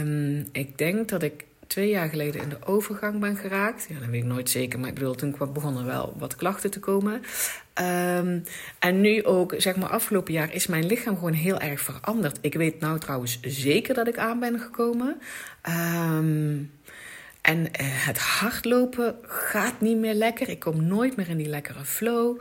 um, 0.00 0.48
ik 0.52 0.78
denk 0.78 1.08
dat 1.08 1.22
ik 1.22 1.44
twee 1.66 1.88
jaar 1.88 2.08
geleden 2.08 2.42
in 2.42 2.48
de 2.48 2.66
overgang 2.66 3.20
ben 3.20 3.36
geraakt. 3.36 3.86
Ja, 3.88 3.98
dat 3.98 4.08
weet 4.08 4.22
ik 4.22 4.28
nooit 4.28 4.50
zeker, 4.50 4.78
maar 4.78 4.88
ik 4.88 4.94
bedoel, 4.94 5.14
toen 5.14 5.36
begonnen 5.52 5.86
wel 5.86 6.14
wat 6.18 6.36
klachten 6.36 6.70
te 6.70 6.80
komen. 6.80 7.22
Um, 8.22 8.44
en 8.78 9.00
nu 9.00 9.24
ook, 9.24 9.54
zeg 9.56 9.76
maar, 9.76 9.88
afgelopen 9.88 10.32
jaar 10.32 10.54
is 10.54 10.66
mijn 10.66 10.86
lichaam 10.86 11.14
gewoon 11.14 11.32
heel 11.32 11.60
erg 11.60 11.80
veranderd. 11.80 12.38
Ik 12.40 12.54
weet 12.54 12.80
nou 12.80 12.98
trouwens 12.98 13.38
zeker 13.42 13.94
dat 13.94 14.08
ik 14.08 14.18
aan 14.18 14.40
ben 14.40 14.60
gekomen. 14.60 15.20
Um, 16.16 16.70
en 17.50 17.58
uh, 17.58 17.66
het 17.80 18.18
hardlopen 18.18 19.14
gaat 19.22 19.80
niet 19.80 19.96
meer 19.96 20.14
lekker. 20.14 20.48
Ik 20.48 20.58
kom 20.58 20.84
nooit 20.84 21.16
meer 21.16 21.28
in 21.28 21.36
die 21.36 21.48
lekkere 21.48 21.84
flow. 21.84 22.40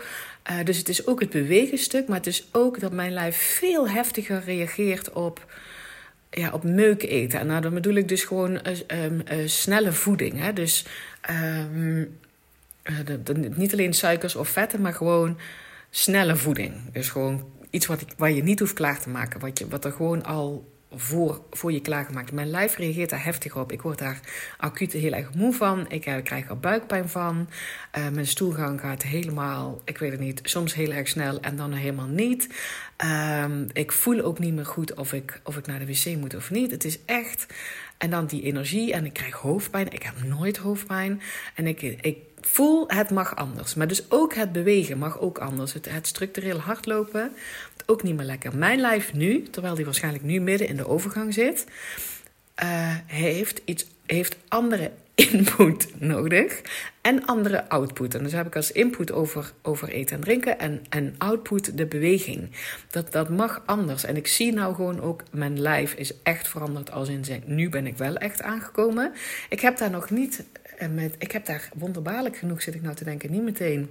Uh, 0.51 0.63
dus 0.63 0.78
het 0.78 0.89
is 0.89 1.08
ook 1.08 1.20
het 1.20 1.30
bewegenstuk, 1.30 2.08
maar 2.08 2.18
het 2.18 2.28
is 2.28 2.48
ook 2.51 2.80
dat 2.80 2.92
mijn 2.92 3.12
lijf 3.12 3.38
veel 3.38 3.89
heftiger 3.89 4.44
reageert 4.44 5.12
op, 5.12 5.46
ja, 6.30 6.51
op 6.51 6.63
meuk 6.63 7.04
eten. 7.04 7.39
En 7.39 7.48
nou, 7.48 7.62
dan 7.62 7.74
bedoel 7.74 7.94
ik 7.94 8.08
dus 8.08 8.24
gewoon 8.24 8.54
uh, 8.54 9.38
snelle 9.46 9.92
voeding. 9.92 10.39
Hè? 10.39 10.54
Dus 10.54 10.86
de, 13.24 13.51
niet 13.56 13.74
alleen 13.74 13.94
suikers 13.94 14.36
of 14.36 14.50
vetten, 14.50 14.82
maar 14.82 14.94
gewoon 14.94 15.38
snelle 15.89 16.36
voeding. 16.36 16.74
Dus 16.94 17.10
gewoon 17.10 17.50
iets 17.70 17.86
wat 17.86 18.06
waar 18.18 18.32
je 18.32 18.44
niet 18.44 18.60
hoeft 18.60 18.74
klaar 18.74 19.00
te 19.00 19.10
maken. 19.10 19.39
Wat, 19.39 19.60
je, 19.60 19.68
wat 19.68 19.86
er 19.86 19.92
gewoon 19.92 20.24
al 20.24 20.68
voor, 20.96 21.41
voor 21.51 21.72
je 21.72 21.81
klaargemaakt. 21.81 22.31
Mijn 22.31 22.50
lijf 22.50 22.77
reageert 22.77 23.10
daar 23.10 23.24
heftig 23.24 23.55
op. 23.55 23.72
Ik 23.72 23.81
word 23.81 23.98
daar 23.98 24.19
acuut 24.58 24.91
heel 24.91 25.13
erg 25.13 25.34
moe 25.34 25.53
van. 25.53 25.86
Ik, 25.89 26.05
ik 26.05 26.24
krijg 26.24 26.50
er 26.50 26.60
buikpijn 26.60 27.10
van. 27.10 27.50
Uh, 27.98 28.10
mijn 28.10 28.27
stoelgang 28.27 28.79
gaat 28.79 29.03
helemaal, 29.03 29.81
ik 29.86 29.98
weet 29.98 30.12
het 30.12 30.19
niet, 30.19 30.39
soms 30.43 30.74
heel 30.74 30.91
erg 30.91 31.08
snel 31.08 31.39
en 31.39 31.55
dan 31.55 31.74
helemaal 31.74 32.08
niet. 32.08 32.50
Uh, 33.03 33.46
ik 33.74 33.91
voel 33.91 34.22
ook 34.22 34.39
niet 34.39 34.53
meer 34.53 34.65
goed 34.65 34.93
of 34.93 35.13
ik, 35.13 35.41
of 35.43 35.58
ik 35.58 35.67
naar 35.67 35.79
de 35.79 35.86
wc 35.86 36.15
moet 36.15 36.36
of 36.36 36.51
niet. 36.51 36.72
Het 36.72 36.84
is 36.86 37.00
echt. 37.05 37.46
En 37.98 38.10
dan 38.10 38.25
die 38.25 38.41
energie 38.41 38.93
en 38.93 39.05
ik 39.05 39.13
krijg 39.13 39.36
hoofdpijn. 39.36 39.91
Ik 39.91 40.03
heb 40.03 40.24
nooit 40.24 40.58
hoofdpijn. 40.58 41.22
En 41.55 41.67
ik, 41.67 41.81
ik 41.81 42.17
voel 42.41 42.84
het 42.88 43.10
mag 43.10 43.36
anders. 43.36 43.75
Maar 43.75 43.88
dus 43.88 44.12
ook 44.12 44.34
het 44.34 44.51
bewegen 44.51 44.98
mag 44.98 45.19
ook 45.19 45.38
anders. 45.38 45.74
Het, 45.74 45.91
het 45.91 46.08
structureel 46.08 46.58
hardlopen, 46.58 47.31
ook 47.86 48.03
niet 48.03 48.15
meer 48.15 48.25
lekker. 48.25 48.58
Mijn 48.58 48.79
lijf 48.79 49.13
nu, 49.13 49.43
terwijl 49.43 49.75
die 49.75 49.86
waarschijnlijk 49.86 50.24
nu 50.24 50.39
midden 50.39 50.67
in 50.67 50.77
de 50.77 50.88
overgang 50.88 51.34
zit, 51.34 51.65
uh, 52.63 52.96
heeft, 53.05 53.62
iets, 53.65 53.86
heeft 54.05 54.38
andere 54.48 54.91
input 55.31 56.00
nodig 56.00 56.62
en 57.01 57.25
andere 57.25 57.69
output. 57.69 58.15
En 58.15 58.24
dus 58.24 58.31
heb 58.31 58.48
ik 58.48 58.55
als 58.55 58.72
input 58.72 59.12
over, 59.12 59.51
over 59.62 59.89
eten 59.89 60.15
en 60.15 60.22
drinken 60.22 60.60
en, 60.60 60.81
en 60.89 61.15
output 61.17 61.77
de 61.77 61.86
beweging. 61.86 62.50
Dat, 62.89 63.12
dat 63.12 63.29
mag 63.29 63.62
anders. 63.65 64.03
En 64.03 64.15
ik 64.15 64.27
zie 64.27 64.53
nou 64.53 64.75
gewoon 64.75 65.01
ook, 65.01 65.24
mijn 65.31 65.62
lijf 65.62 65.93
is 65.93 66.13
echt 66.24 66.48
veranderd 66.48 66.91
als 66.91 67.10
in 67.10 67.25
zijn, 67.25 67.43
nu 67.46 67.69
ben 67.69 67.88
ik 67.88 67.98
wel 67.98 68.15
echt 68.15 68.41
aangekomen. 68.41 69.12
Ik 69.50 69.60
heb 69.60 69.77
daar 69.77 69.91
nog 69.91 70.10
niet, 70.10 70.43
eh, 70.79 70.89
met, 70.89 71.15
ik 71.17 71.31
heb 71.31 71.45
daar 71.45 71.69
wonderbaarlijk 71.74 72.38
genoeg, 72.38 72.62
zit 72.62 72.75
ik 72.75 72.81
nou 72.81 72.95
te 72.95 73.03
denken, 73.03 73.31
niet 73.31 73.43
meteen 73.43 73.89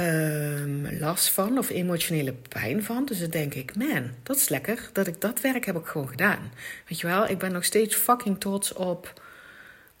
um, 0.00 0.98
last 0.98 1.30
van 1.30 1.58
of 1.58 1.70
emotionele 1.70 2.32
pijn 2.32 2.84
van. 2.84 3.04
Dus 3.04 3.18
dan 3.18 3.30
denk 3.30 3.54
ik, 3.54 3.76
man, 3.76 4.10
dat 4.22 4.36
is 4.36 4.48
lekker. 4.48 4.88
Dat 4.92 5.06
ik 5.06 5.20
dat 5.20 5.40
werk 5.40 5.64
heb 5.64 5.76
ik 5.76 5.86
gewoon 5.86 6.08
gedaan. 6.08 6.52
Weet 6.88 7.00
je 7.00 7.06
wel, 7.06 7.28
ik 7.28 7.38
ben 7.38 7.52
nog 7.52 7.64
steeds 7.64 7.94
fucking 7.94 8.40
trots 8.40 8.72
op, 8.72 9.22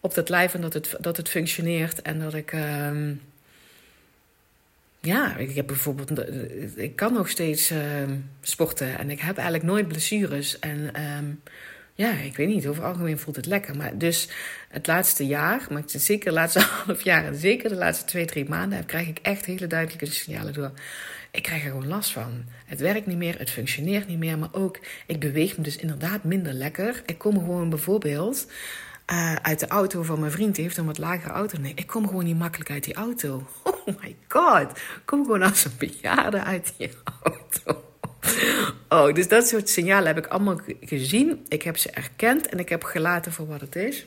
op 0.00 0.14
dat 0.14 0.28
lijf 0.28 0.54
en 0.54 0.60
dat 0.60 0.72
het, 0.72 0.96
dat 1.00 1.16
het 1.16 1.28
functioneert. 1.28 2.02
En 2.02 2.18
dat 2.18 2.34
ik. 2.34 2.52
Um, 2.52 3.20
ja, 5.00 5.36
ik 5.36 5.54
heb 5.54 5.66
bijvoorbeeld. 5.66 6.10
Ik 6.78 6.96
kan 6.96 7.12
nog 7.12 7.28
steeds 7.28 7.70
um, 7.70 8.30
sporten 8.40 8.98
en 8.98 9.10
ik 9.10 9.20
heb 9.20 9.36
eigenlijk 9.36 9.66
nooit 9.66 9.88
blessures. 9.88 10.58
En 10.58 10.90
ja, 11.96 12.10
ik 12.10 12.36
weet 12.36 12.48
niet, 12.48 12.66
over 12.66 12.82
het 12.82 12.92
algemeen 12.92 13.18
voelt 13.18 13.36
het 13.36 13.46
lekker. 13.46 13.76
Maar 13.76 13.98
dus 13.98 14.28
het 14.68 14.86
laatste 14.86 15.26
jaar, 15.26 15.66
maar 15.70 15.82
zeker 15.86 16.26
het 16.26 16.34
laatste 16.34 16.60
half 16.84 17.02
jaar 17.02 17.24
en 17.24 17.36
zeker 17.36 17.68
de 17.68 17.74
laatste 17.74 18.04
twee, 18.04 18.24
drie 18.24 18.48
maanden, 18.48 18.86
krijg 18.86 19.08
ik 19.08 19.18
echt 19.22 19.44
hele 19.44 19.66
duidelijke 19.66 20.06
signalen 20.06 20.52
door. 20.52 20.72
Ik 21.30 21.42
krijg 21.42 21.64
er 21.64 21.70
gewoon 21.70 21.86
last 21.88 22.12
van. 22.12 22.44
Het 22.66 22.80
werkt 22.80 23.06
niet 23.06 23.16
meer, 23.16 23.38
het 23.38 23.50
functioneert 23.50 24.08
niet 24.08 24.18
meer, 24.18 24.38
maar 24.38 24.52
ook 24.52 24.78
ik 25.06 25.20
beweeg 25.20 25.56
me 25.56 25.62
dus 25.62 25.76
inderdaad 25.76 26.24
minder 26.24 26.52
lekker. 26.52 27.02
Ik 27.06 27.18
kom 27.18 27.34
gewoon 27.34 27.68
bijvoorbeeld 27.68 28.46
uh, 29.12 29.34
uit 29.34 29.60
de 29.60 29.66
auto 29.66 30.02
van 30.02 30.20
mijn 30.20 30.32
vriend, 30.32 30.54
die 30.54 30.64
heeft 30.64 30.76
een 30.76 30.86
wat 30.86 30.98
lagere 30.98 31.32
auto. 31.32 31.58
Nee, 31.58 31.72
ik 31.74 31.86
kom 31.86 32.06
gewoon 32.06 32.24
niet 32.24 32.38
makkelijk 32.38 32.70
uit 32.70 32.84
die 32.84 32.94
auto. 32.94 33.46
Oh 33.86 34.02
my 34.02 34.16
god, 34.28 34.70
ik 34.70 35.02
kom 35.04 35.24
gewoon 35.24 35.42
als 35.42 35.64
een 35.64 35.72
bejaarde 35.78 36.42
uit 36.42 36.74
die 36.76 36.90
auto. 37.22 37.85
Oh, 38.88 39.14
dus 39.14 39.28
dat 39.28 39.48
soort 39.48 39.68
signalen 39.68 40.06
heb 40.06 40.18
ik 40.18 40.26
allemaal 40.26 40.60
gezien. 40.80 41.44
Ik 41.48 41.62
heb 41.62 41.76
ze 41.76 41.90
erkend 41.90 42.48
en 42.48 42.58
ik 42.58 42.68
heb 42.68 42.84
gelaten 42.84 43.32
voor 43.32 43.46
wat 43.46 43.60
het 43.60 43.76
is. 43.76 44.06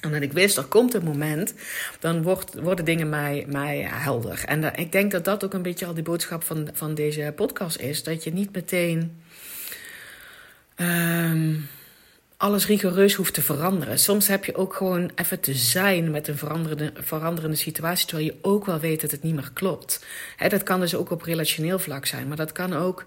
En 0.00 0.12
dat 0.12 0.22
ik 0.22 0.32
wist, 0.32 0.56
er 0.56 0.64
komt 0.64 0.94
een 0.94 1.04
moment, 1.04 1.54
dan 2.00 2.22
wordt, 2.22 2.54
worden 2.54 2.84
dingen 2.84 3.08
mij, 3.08 3.44
mij 3.48 3.78
helder. 3.78 4.42
En 4.46 4.74
ik 4.74 4.92
denk 4.92 5.10
dat 5.10 5.24
dat 5.24 5.44
ook 5.44 5.54
een 5.54 5.62
beetje 5.62 5.86
al 5.86 5.94
die 5.94 6.02
boodschap 6.02 6.44
van, 6.44 6.68
van 6.72 6.94
deze 6.94 7.32
podcast 7.36 7.78
is. 7.78 8.02
Dat 8.02 8.24
je 8.24 8.32
niet 8.32 8.52
meteen 8.52 9.22
um, 10.76 11.68
alles 12.44 12.66
rigoureus 12.66 13.14
hoeft 13.14 13.34
te 13.34 13.42
veranderen. 13.42 13.98
Soms 13.98 14.28
heb 14.28 14.44
je 14.44 14.54
ook 14.54 14.74
gewoon 14.74 15.10
even 15.14 15.40
te 15.40 15.54
zijn 15.54 16.10
met 16.10 16.28
een 16.28 16.36
veranderende, 16.36 16.92
veranderende 16.94 17.56
situatie, 17.56 18.06
terwijl 18.06 18.28
je 18.28 18.38
ook 18.42 18.66
wel 18.66 18.78
weet 18.78 19.00
dat 19.00 19.10
het 19.10 19.22
niet 19.22 19.34
meer 19.34 19.50
klopt. 19.52 20.04
dat 20.48 20.62
kan 20.62 20.80
dus 20.80 20.94
ook 20.94 21.10
op 21.10 21.22
relationeel 21.22 21.78
vlak 21.78 22.06
zijn, 22.06 22.28
maar 22.28 22.36
dat 22.36 22.52
kan 22.52 22.72
ook 22.72 23.04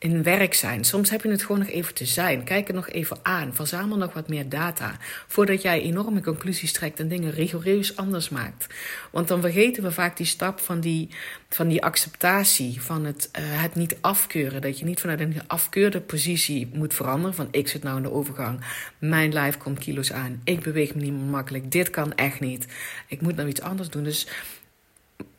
in 0.00 0.22
werk 0.22 0.54
zijn. 0.54 0.84
Soms 0.84 1.10
heb 1.10 1.22
je 1.22 1.30
het 1.30 1.42
gewoon 1.42 1.58
nog 1.58 1.68
even 1.68 1.94
te 1.94 2.04
zijn. 2.04 2.44
Kijk 2.44 2.68
er 2.68 2.74
nog 2.74 2.88
even 2.88 3.18
aan. 3.22 3.54
Verzamel 3.54 3.96
nog 3.96 4.12
wat 4.12 4.28
meer 4.28 4.48
data. 4.48 4.96
Voordat 5.26 5.62
jij 5.62 5.80
enorme 5.80 6.20
conclusies 6.20 6.72
trekt 6.72 7.00
en 7.00 7.08
dingen 7.08 7.30
rigoureus 7.30 7.96
anders 7.96 8.28
maakt. 8.28 8.66
Want 9.10 9.28
dan 9.28 9.40
vergeten 9.40 9.82
we 9.82 9.92
vaak 9.92 10.16
die 10.16 10.26
stap 10.26 10.60
van 10.60 10.80
die, 10.80 11.08
van 11.48 11.68
die 11.68 11.82
acceptatie. 11.82 12.82
Van 12.82 13.04
het, 13.04 13.30
uh, 13.38 13.62
het 13.62 13.74
niet 13.74 13.96
afkeuren. 14.00 14.60
Dat 14.60 14.78
je 14.78 14.84
niet 14.84 15.00
vanuit 15.00 15.20
een 15.20 15.42
afkeurde 15.46 16.00
positie 16.00 16.70
moet 16.72 16.94
veranderen. 16.94 17.34
Van 17.34 17.48
ik 17.50 17.68
zit 17.68 17.82
nou 17.82 17.96
in 17.96 18.02
de 18.02 18.12
overgang. 18.12 18.60
Mijn 18.98 19.32
lijf 19.32 19.56
komt 19.56 19.78
kilo's 19.78 20.12
aan. 20.12 20.40
Ik 20.44 20.60
beweeg 20.60 20.94
me 20.94 21.00
niet 21.00 21.30
makkelijk. 21.30 21.72
Dit 21.72 21.90
kan 21.90 22.14
echt 22.14 22.40
niet. 22.40 22.66
Ik 23.06 23.20
moet 23.20 23.36
nou 23.36 23.48
iets 23.48 23.60
anders 23.60 23.88
doen. 23.88 24.04
Dus. 24.04 24.26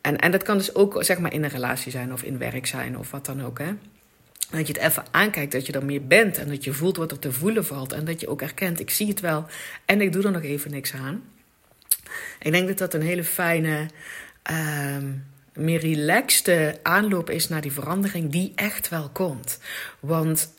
En, 0.02 0.18
en 0.18 0.32
dat 0.32 0.44
kan 0.44 0.58
dus 0.58 0.76
ook 0.76 1.04
zeg 1.04 1.20
maar 1.20 1.34
in 1.34 1.44
een 1.44 1.50
relatie 1.50 1.92
zijn 1.92 2.14
of 2.14 2.24
in 2.24 2.38
werk 2.38 2.66
zijn 2.66 2.98
of 2.98 3.12
wat 3.12 3.26
dan 3.26 3.44
ook. 3.44 3.60
Hè? 3.60 3.74
Dat 4.52 4.68
je 4.68 4.74
het 4.74 4.82
even 4.82 5.06
aankijkt, 5.12 5.52
dat 5.52 5.66
je 5.66 5.74
er 5.74 5.86
meer 5.86 6.08
bent 6.08 6.38
en 6.38 6.48
dat 6.48 6.64
je 6.64 6.74
voelt 6.74 6.98
wat 6.98 7.12
er 7.12 7.20
te 7.20 7.32
voelen 7.32 7.66
valt. 7.66 7.94
En 7.94 8.06
dat 8.06 8.22
je 8.22 8.28
ook 8.28 8.42
erkent, 8.42 8.80
ik 8.80 8.90
zie 8.90 9.08
het 9.08 9.20
wel 9.20 9.46
en 9.86 10.02
ik 10.02 10.14
doe 10.14 10.24
er 10.24 10.32
nog 10.32 10.44
even 10.44 10.72
niks 10.72 10.94
aan. 10.94 11.24
Ik 12.40 12.52
denk 12.52 12.68
dat 12.68 12.78
dat 12.78 12.94
een 12.94 13.02
hele 13.02 13.24
fijne, 13.24 13.86
uh, 14.52 14.98
meer 15.54 15.80
relaxte 15.80 16.80
aanloop 16.84 17.30
is 17.30 17.48
naar 17.48 17.62
die 17.62 17.72
verandering 17.72 18.32
die 18.32 18.52
echt 18.56 18.90
wel 18.90 19.10
komt. 19.10 19.60
Want 20.00 20.54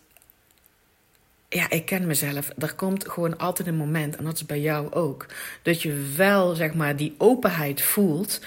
ja, 1.49 1.71
ik 1.71 1.87
ken 1.87 2.07
mezelf. 2.07 2.51
Er 2.59 2.75
komt 2.75 3.09
gewoon 3.09 3.39
altijd 3.39 3.69
een 3.69 3.77
moment, 3.77 4.17
en 4.17 4.25
dat 4.25 4.35
is 4.35 4.47
bij 4.47 4.61
jou 4.61 4.93
ook, 4.93 5.27
dat 5.63 5.83
je 5.83 6.13
wel 6.17 6.55
zeg 6.55 6.75
maar 6.75 6.97
die 6.97 7.15
openheid 7.19 7.83
voelt 7.83 8.41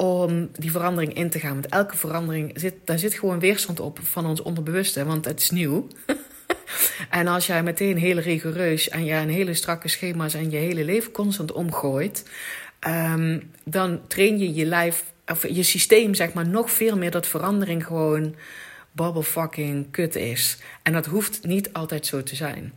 om 0.00 0.50
die 0.52 0.70
verandering 0.70 1.14
in 1.14 1.30
te 1.30 1.38
gaan. 1.38 1.52
Want 1.52 1.66
elke 1.66 1.96
verandering 1.96 2.52
zit, 2.54 2.74
daar 2.84 2.98
zit 2.98 3.14
gewoon 3.14 3.38
weerstand 3.38 3.80
op 3.80 3.98
van 4.02 4.26
ons 4.26 4.42
onderbewuste, 4.42 5.04
want 5.04 5.24
het 5.24 5.40
is 5.40 5.50
nieuw. 5.50 5.86
en 7.10 7.26
als 7.26 7.46
jij 7.46 7.62
meteen 7.62 7.96
heel 7.96 8.18
rigoureus 8.18 8.88
en 8.88 9.04
je 9.04 9.14
een 9.14 9.28
hele 9.28 9.54
strakke 9.54 9.88
schema's 9.88 10.34
en 10.34 10.50
je 10.50 10.56
hele 10.56 10.84
leven 10.84 11.12
constant 11.12 11.52
omgooit, 11.52 12.30
um, 12.86 13.50
dan 13.64 14.00
train 14.06 14.38
je 14.38 14.54
je 14.54 14.64
lijf, 14.64 15.04
of 15.26 15.48
je 15.48 15.62
systeem, 15.62 16.14
zeg 16.14 16.32
maar, 16.32 16.48
nog 16.48 16.70
veel 16.70 16.96
meer 16.96 17.10
dat 17.10 17.26
verandering 17.26 17.86
gewoon 17.86 18.34
fucking 19.22 19.90
kut 19.90 20.16
is. 20.16 20.58
En 20.82 20.92
dat 20.92 21.06
hoeft 21.06 21.44
niet 21.44 21.72
altijd 21.72 22.06
zo 22.06 22.22
te 22.22 22.36
zijn. 22.36 22.72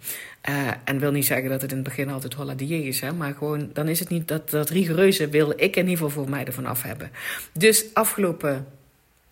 Uh, 0.50 0.72
en 0.84 1.00
wil 1.00 1.12
niet 1.12 1.26
zeggen 1.26 1.50
dat 1.50 1.62
het 1.62 1.72
in 1.72 1.78
het 1.78 1.88
begin 1.88 2.10
altijd 2.10 2.34
holla 2.34 2.54
is, 2.58 3.00
hè, 3.00 3.14
maar 3.14 3.34
gewoon 3.34 3.70
dan 3.74 3.88
is 3.88 4.00
het 4.00 4.10
niet 4.10 4.28
dat, 4.28 4.50
dat 4.50 4.70
rigoureuze 4.70 5.30
wil 5.30 5.50
ik 5.56 5.76
in 5.76 5.88
ieder 5.88 5.90
geval 5.90 6.10
voor 6.10 6.30
mij 6.30 6.46
ervan 6.46 6.66
af 6.66 6.82
hebben. 6.82 7.12
Dus 7.54 7.86
afgelopen 7.94 8.68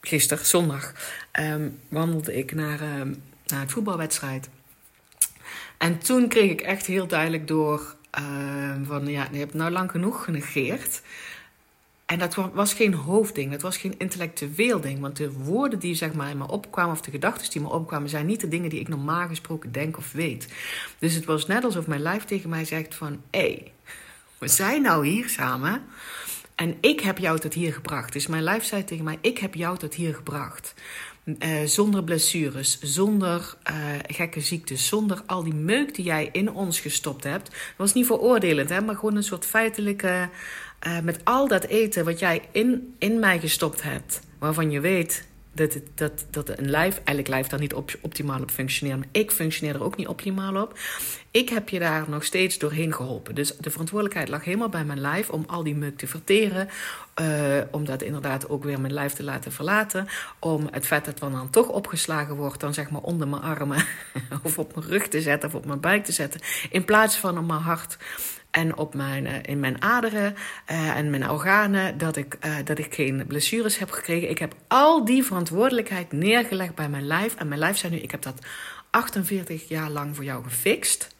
gisteren, 0.02 0.46
zondag, 0.46 0.94
um, 1.40 1.80
wandelde 1.88 2.38
ik 2.38 2.54
naar, 2.54 3.00
um, 3.00 3.22
naar 3.46 3.60
het 3.60 3.72
voetbalwedstrijd. 3.72 4.50
En 5.78 5.98
toen 5.98 6.28
kreeg 6.28 6.52
ik 6.52 6.62
echt 6.62 6.86
heel 6.86 7.08
duidelijk 7.08 7.48
door 7.48 7.96
uh, 8.20 8.74
van 8.84 9.08
ja, 9.08 9.28
je 9.32 9.38
hebt 9.38 9.54
nou 9.54 9.72
lang 9.72 9.92
genoeg 9.92 10.24
genegeerd. 10.24 11.02
En 12.10 12.20
dat 12.20 12.36
was 12.54 12.74
geen 12.74 12.94
hoofdding, 12.94 13.52
dat 13.52 13.62
was 13.62 13.78
geen 13.78 13.96
intellectueel 13.98 14.80
ding. 14.82 15.00
Want 15.00 15.18
de 15.18 15.32
woorden 15.32 15.80
die 15.80 15.96
zeg 15.96 16.14
maar 16.14 16.30
in 16.30 16.38
me 16.38 16.48
opkwamen, 16.48 16.92
of 16.92 17.02
de 17.02 17.12
gedachten 17.12 17.52
die 17.52 17.62
me 17.62 17.70
opkwamen, 17.70 18.10
zijn 18.10 18.26
niet 18.26 18.42
de 18.42 18.48
dingen 18.48 18.70
die 18.70 18.80
ik 18.80 18.88
normaal 18.88 19.28
gesproken 19.28 19.72
denk 19.72 19.98
of 19.98 20.12
weet. 20.12 20.48
Dus 21.00 21.14
het 21.14 21.26
was 21.26 21.48
net 21.48 21.64
alsof 21.64 21.88
mijn 21.88 22.02
lijf 22.02 22.26
tegen 22.26 22.50
mij 22.50 22.66
zegt 22.66 22.96
van, 22.96 23.22
hé, 23.32 23.40
hey, 23.40 23.72
we 24.38 24.48
zijn 24.48 24.82
nou 24.82 25.08
hier 25.08 25.30
samen. 25.30 25.82
En 26.56 26.78
ik 26.82 27.00
heb 27.00 27.18
jou 27.18 27.40
tot 27.40 27.54
hier 27.54 27.74
gebracht. 27.74 28.14
Dus 28.14 28.28
mijn 28.28 28.44
lijf 28.44 28.64
zei 28.64 28.84
tegen 28.84 29.06
mij: 29.06 29.18
Ik 29.22 29.38
heb 29.38 29.56
jou 29.56 29.78
tot 29.78 29.94
hier 29.94 30.16
gebracht. 30.16 30.74
Uh, 31.24 31.64
zonder 31.66 32.04
blessures, 32.04 32.80
zonder 32.80 33.56
uh, 33.72 33.76
gekke 34.08 34.40
ziektes, 34.42 34.88
zonder 34.88 35.22
al 35.26 35.44
die 35.44 35.54
meuk 35.54 35.96
die 35.96 36.06
jij 36.06 36.30
in 36.32 36.52
ons 36.52 36.80
gestopt 36.80 37.24
hebt. 37.24 37.46
Dat 37.46 37.78
was 37.78 37.94
niet 37.94 38.06
veroordelend, 38.06 38.70
hè, 38.70 38.82
maar 38.82 38.96
gewoon 38.96 39.16
een 39.16 39.24
soort 39.24 39.46
feitelijke 39.46 40.30
uh, 40.88 41.00
met 41.00 41.20
al 41.24 41.48
dat 41.48 41.64
eten 41.64 42.06
wat 42.06 42.20
jij 42.20 42.42
in, 42.52 42.96
in 42.98 43.20
mij 43.20 43.40
gestopt 43.40 43.82
hebt, 43.84 44.22
waarvan 44.40 44.72
je 44.72 44.80
weet 44.80 45.28
dat, 45.52 45.80
dat, 45.96 46.26
dat 46.30 46.60
een 46.60 46.70
lijf, 46.70 47.02
elk 47.04 47.28
lijf 47.28 47.48
daar 47.48 47.60
niet 47.60 47.74
op, 47.74 47.92
optimaal 48.02 48.42
op 48.42 48.52
functioneert, 48.52 49.00
maar 49.00 49.08
ik 49.12 49.32
functioneer 49.32 49.76
er 49.76 49.84
ook 49.84 49.96
niet 49.96 50.08
optimaal 50.08 50.62
op. 50.62 50.80
Ik 51.32 51.50
heb 51.50 51.70
je 51.70 51.80
daar 51.80 52.10
nog 52.10 52.24
steeds 52.24 52.58
doorheen 52.58 52.94
geholpen. 52.94 53.36
Dus 53.36 53.58
de 53.58 53.70
verantwoordelijkheid 53.70 54.30
lag 54.30 54.44
helemaal 54.44 54.70
bij 54.70 54.86
mijn 54.86 55.00
lijf 55.00 55.30
om 55.30 55.44
al 55.48 55.64
die 55.64 55.76
muk 55.76 55.98
te 55.98 56.08
verteren, 56.08 56.70
uh, 57.22 57.58
om 57.72 57.86
dat 57.86 58.02
inderdaad 58.02 58.50
ook 58.50 58.64
weer 58.64 58.82
mijn 58.82 58.94
lijf 58.94 59.14
te 59.14 59.24
laten 59.24 59.52
verlaten, 59.52 60.08
om 60.40 60.68
het 60.72 60.88
vet 60.88 61.06
dat 61.06 61.18
dan 61.20 61.50
toch 61.50 61.68
opgeslagen 61.68 62.36
wordt, 62.36 62.60
dan 62.60 62.74
zeg 62.74 62.90
maar 62.90 63.02
onder 63.02 63.28
mijn 63.28 63.42
armen 63.42 63.86
of 64.44 64.58
op 64.58 64.76
mijn 64.76 64.88
rug 64.88 65.08
te 65.08 65.22
zetten 65.22 65.50
of 65.50 65.56
op 65.56 65.66
mijn 65.66 65.80
buik 65.80 66.04
te 66.04 66.12
zetten, 66.12 66.42
in 66.70 66.86
plaats 66.86 67.18
van 67.18 67.38
op 67.38 67.48
mijn 67.48 67.62
hart 67.62 67.98
en 68.52 68.78
op 68.78 68.94
mijn, 68.94 69.26
uh, 69.26 69.34
in 69.42 69.60
mijn 69.60 69.82
aderen 69.82 70.36
uh, 70.72 70.98
en 70.98 71.10
mijn 71.10 71.30
organen 71.30 71.98
dat 71.98 72.16
ik, 72.16 72.38
uh, 72.46 72.56
dat 72.64 72.78
ik 72.78 72.94
geen 72.94 73.26
blessures 73.28 73.78
heb 73.78 73.92
gekregen. 73.92 74.30
Ik 74.30 74.40
heb 74.40 74.56
al 74.68 75.06
die 75.06 75.24
verantwoordelijkheid 75.24 76.12
neergelegd 76.12 76.76
bij 76.76 76.90
mijn 76.90 77.08
lijf. 77.08 77.36
En 77.36 77.48
mijn 77.48 77.60
lijf 77.60 77.78
zei 77.78 77.94
nu: 77.94 78.00
Ik 78.00 78.12
heb 78.12 78.22
dat 78.22 78.46
48 78.90 79.68
jaar 79.68 79.90
lang 79.90 80.16
voor 80.16 80.24
jou 80.24 80.44
gefixt. 80.44 81.16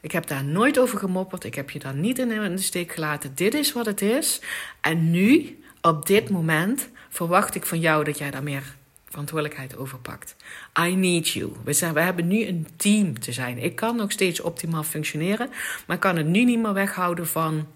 Ik 0.00 0.12
heb 0.12 0.26
daar 0.26 0.44
nooit 0.44 0.78
over 0.78 0.98
gemopperd. 0.98 1.44
Ik 1.44 1.54
heb 1.54 1.70
je 1.70 1.78
daar 1.78 1.94
niet 1.94 2.18
in 2.18 2.28
de 2.28 2.58
steek 2.58 2.92
gelaten. 2.92 3.34
Dit 3.34 3.54
is 3.54 3.72
wat 3.72 3.86
het 3.86 4.02
is. 4.02 4.40
En 4.80 5.10
nu, 5.10 5.58
op 5.80 6.06
dit 6.06 6.30
moment, 6.30 6.88
verwacht 7.08 7.54
ik 7.54 7.66
van 7.66 7.80
jou 7.80 8.04
dat 8.04 8.18
jij 8.18 8.30
daar 8.30 8.42
meer 8.42 8.76
verantwoordelijkheid 9.08 9.76
overpakt. 9.76 10.36
I 10.80 10.94
need 10.94 11.28
you. 11.28 11.52
We, 11.64 11.72
zijn, 11.72 11.94
we 11.94 12.00
hebben 12.00 12.26
nu 12.26 12.46
een 12.46 12.66
team 12.76 13.20
te 13.20 13.32
zijn. 13.32 13.58
Ik 13.58 13.76
kan 13.76 13.96
nog 13.96 14.12
steeds 14.12 14.40
optimaal 14.40 14.82
functioneren, 14.82 15.50
maar 15.86 15.96
ik 15.96 16.02
kan 16.02 16.16
het 16.16 16.26
nu 16.26 16.44
niet 16.44 16.58
meer 16.58 16.72
weghouden 16.72 17.26
van 17.26 17.66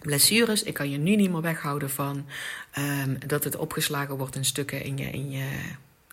blessures. 0.00 0.62
Ik 0.62 0.74
kan 0.74 0.90
je 0.90 0.98
nu 0.98 1.16
niet 1.16 1.30
meer 1.30 1.40
weghouden 1.40 1.90
van 1.90 2.26
um, 2.78 3.18
dat 3.26 3.44
het 3.44 3.56
opgeslagen 3.56 4.16
wordt 4.16 4.36
in 4.36 4.44
stukken 4.44 4.82
in, 4.82 4.96
je, 4.96 5.10
in, 5.10 5.30
je, 5.30 5.48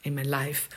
in 0.01 0.13
mijn 0.13 0.29
lijf. 0.29 0.67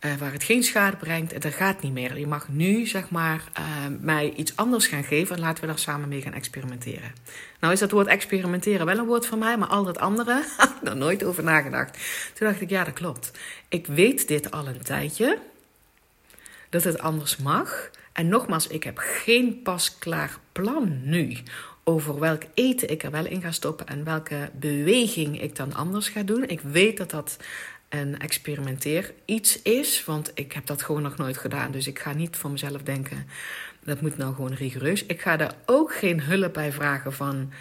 Uh, 0.00 0.14
waar 0.14 0.32
het 0.32 0.42
geen 0.42 0.62
schade 0.62 0.96
brengt. 0.96 1.32
En 1.32 1.40
dat 1.40 1.54
gaat 1.54 1.82
niet 1.82 1.92
meer. 1.92 2.18
Je 2.18 2.26
mag 2.26 2.48
nu, 2.48 2.86
zeg 2.86 3.10
maar, 3.10 3.44
uh, 3.58 3.64
mij 4.00 4.32
iets 4.36 4.56
anders 4.56 4.86
gaan 4.86 5.04
geven 5.04 5.36
en 5.36 5.42
laten 5.42 5.60
we 5.60 5.66
daar 5.66 5.78
samen 5.78 6.08
mee 6.08 6.22
gaan 6.22 6.32
experimenteren. 6.32 7.12
Nou 7.60 7.72
is 7.72 7.78
dat 7.78 7.90
woord 7.90 8.06
experimenteren 8.06 8.86
wel 8.86 8.98
een 8.98 9.06
woord 9.06 9.26
van 9.26 9.38
mij, 9.38 9.56
maar 9.56 9.68
al 9.68 9.84
dat 9.84 9.98
andere 9.98 10.44
had 10.56 10.74
ik 10.80 10.88
er 10.88 10.96
nooit 10.96 11.24
over 11.24 11.42
nagedacht. 11.44 11.98
Toen 12.34 12.48
dacht 12.48 12.60
ik, 12.60 12.70
ja, 12.70 12.84
dat 12.84 12.94
klopt. 12.94 13.30
Ik 13.68 13.86
weet 13.86 14.28
dit 14.28 14.50
al 14.50 14.66
een 14.66 14.82
tijdje, 14.82 15.38
dat 16.70 16.84
het 16.84 16.98
anders 16.98 17.36
mag. 17.36 17.90
En 18.12 18.28
nogmaals, 18.28 18.66
ik 18.66 18.82
heb 18.82 18.98
geen 18.98 19.62
pasklaar 19.62 20.38
plan 20.52 21.00
nu 21.02 21.36
over 21.84 22.18
welk 22.18 22.42
eten 22.54 22.90
ik 22.90 23.02
er 23.02 23.10
wel 23.10 23.26
in 23.26 23.42
ga 23.42 23.50
stoppen 23.50 23.86
en 23.86 24.04
welke 24.04 24.50
beweging 24.52 25.42
ik 25.42 25.56
dan 25.56 25.74
anders 25.74 26.08
ga 26.08 26.22
doen. 26.22 26.48
Ik 26.48 26.60
weet 26.60 26.96
dat 26.96 27.10
dat 27.10 27.36
een 27.88 28.18
experimenteer 28.18 29.12
iets 29.24 29.62
is, 29.62 30.04
want 30.04 30.30
ik 30.34 30.52
heb 30.52 30.66
dat 30.66 30.82
gewoon 30.82 31.02
nog 31.02 31.16
nooit 31.16 31.38
gedaan. 31.38 31.70
Dus 31.70 31.86
ik 31.86 31.98
ga 31.98 32.12
niet 32.12 32.36
van 32.36 32.52
mezelf 32.52 32.82
denken, 32.82 33.26
dat 33.84 34.00
moet 34.00 34.16
nou 34.16 34.34
gewoon 34.34 34.52
rigoureus. 34.52 35.04
Ik 35.06 35.20
ga 35.20 35.36
daar 35.36 35.54
ook 35.66 35.94
geen 35.94 36.22
hulp 36.22 36.52
bij 36.52 36.72
vragen 36.72 37.12
van 37.12 37.52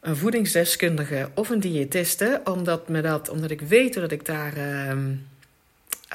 een 0.00 0.16
voedingsdeskundige 0.16 1.30
of 1.34 1.48
een 1.48 1.60
diëtiste, 1.60 2.40
omdat, 2.44 2.88
me 2.88 3.00
dat, 3.00 3.28
omdat 3.28 3.50
ik 3.50 3.60
weet 3.60 3.94
dat 3.94 4.12
ik 4.12 4.24
daar... 4.24 4.88
Um, 4.88 5.26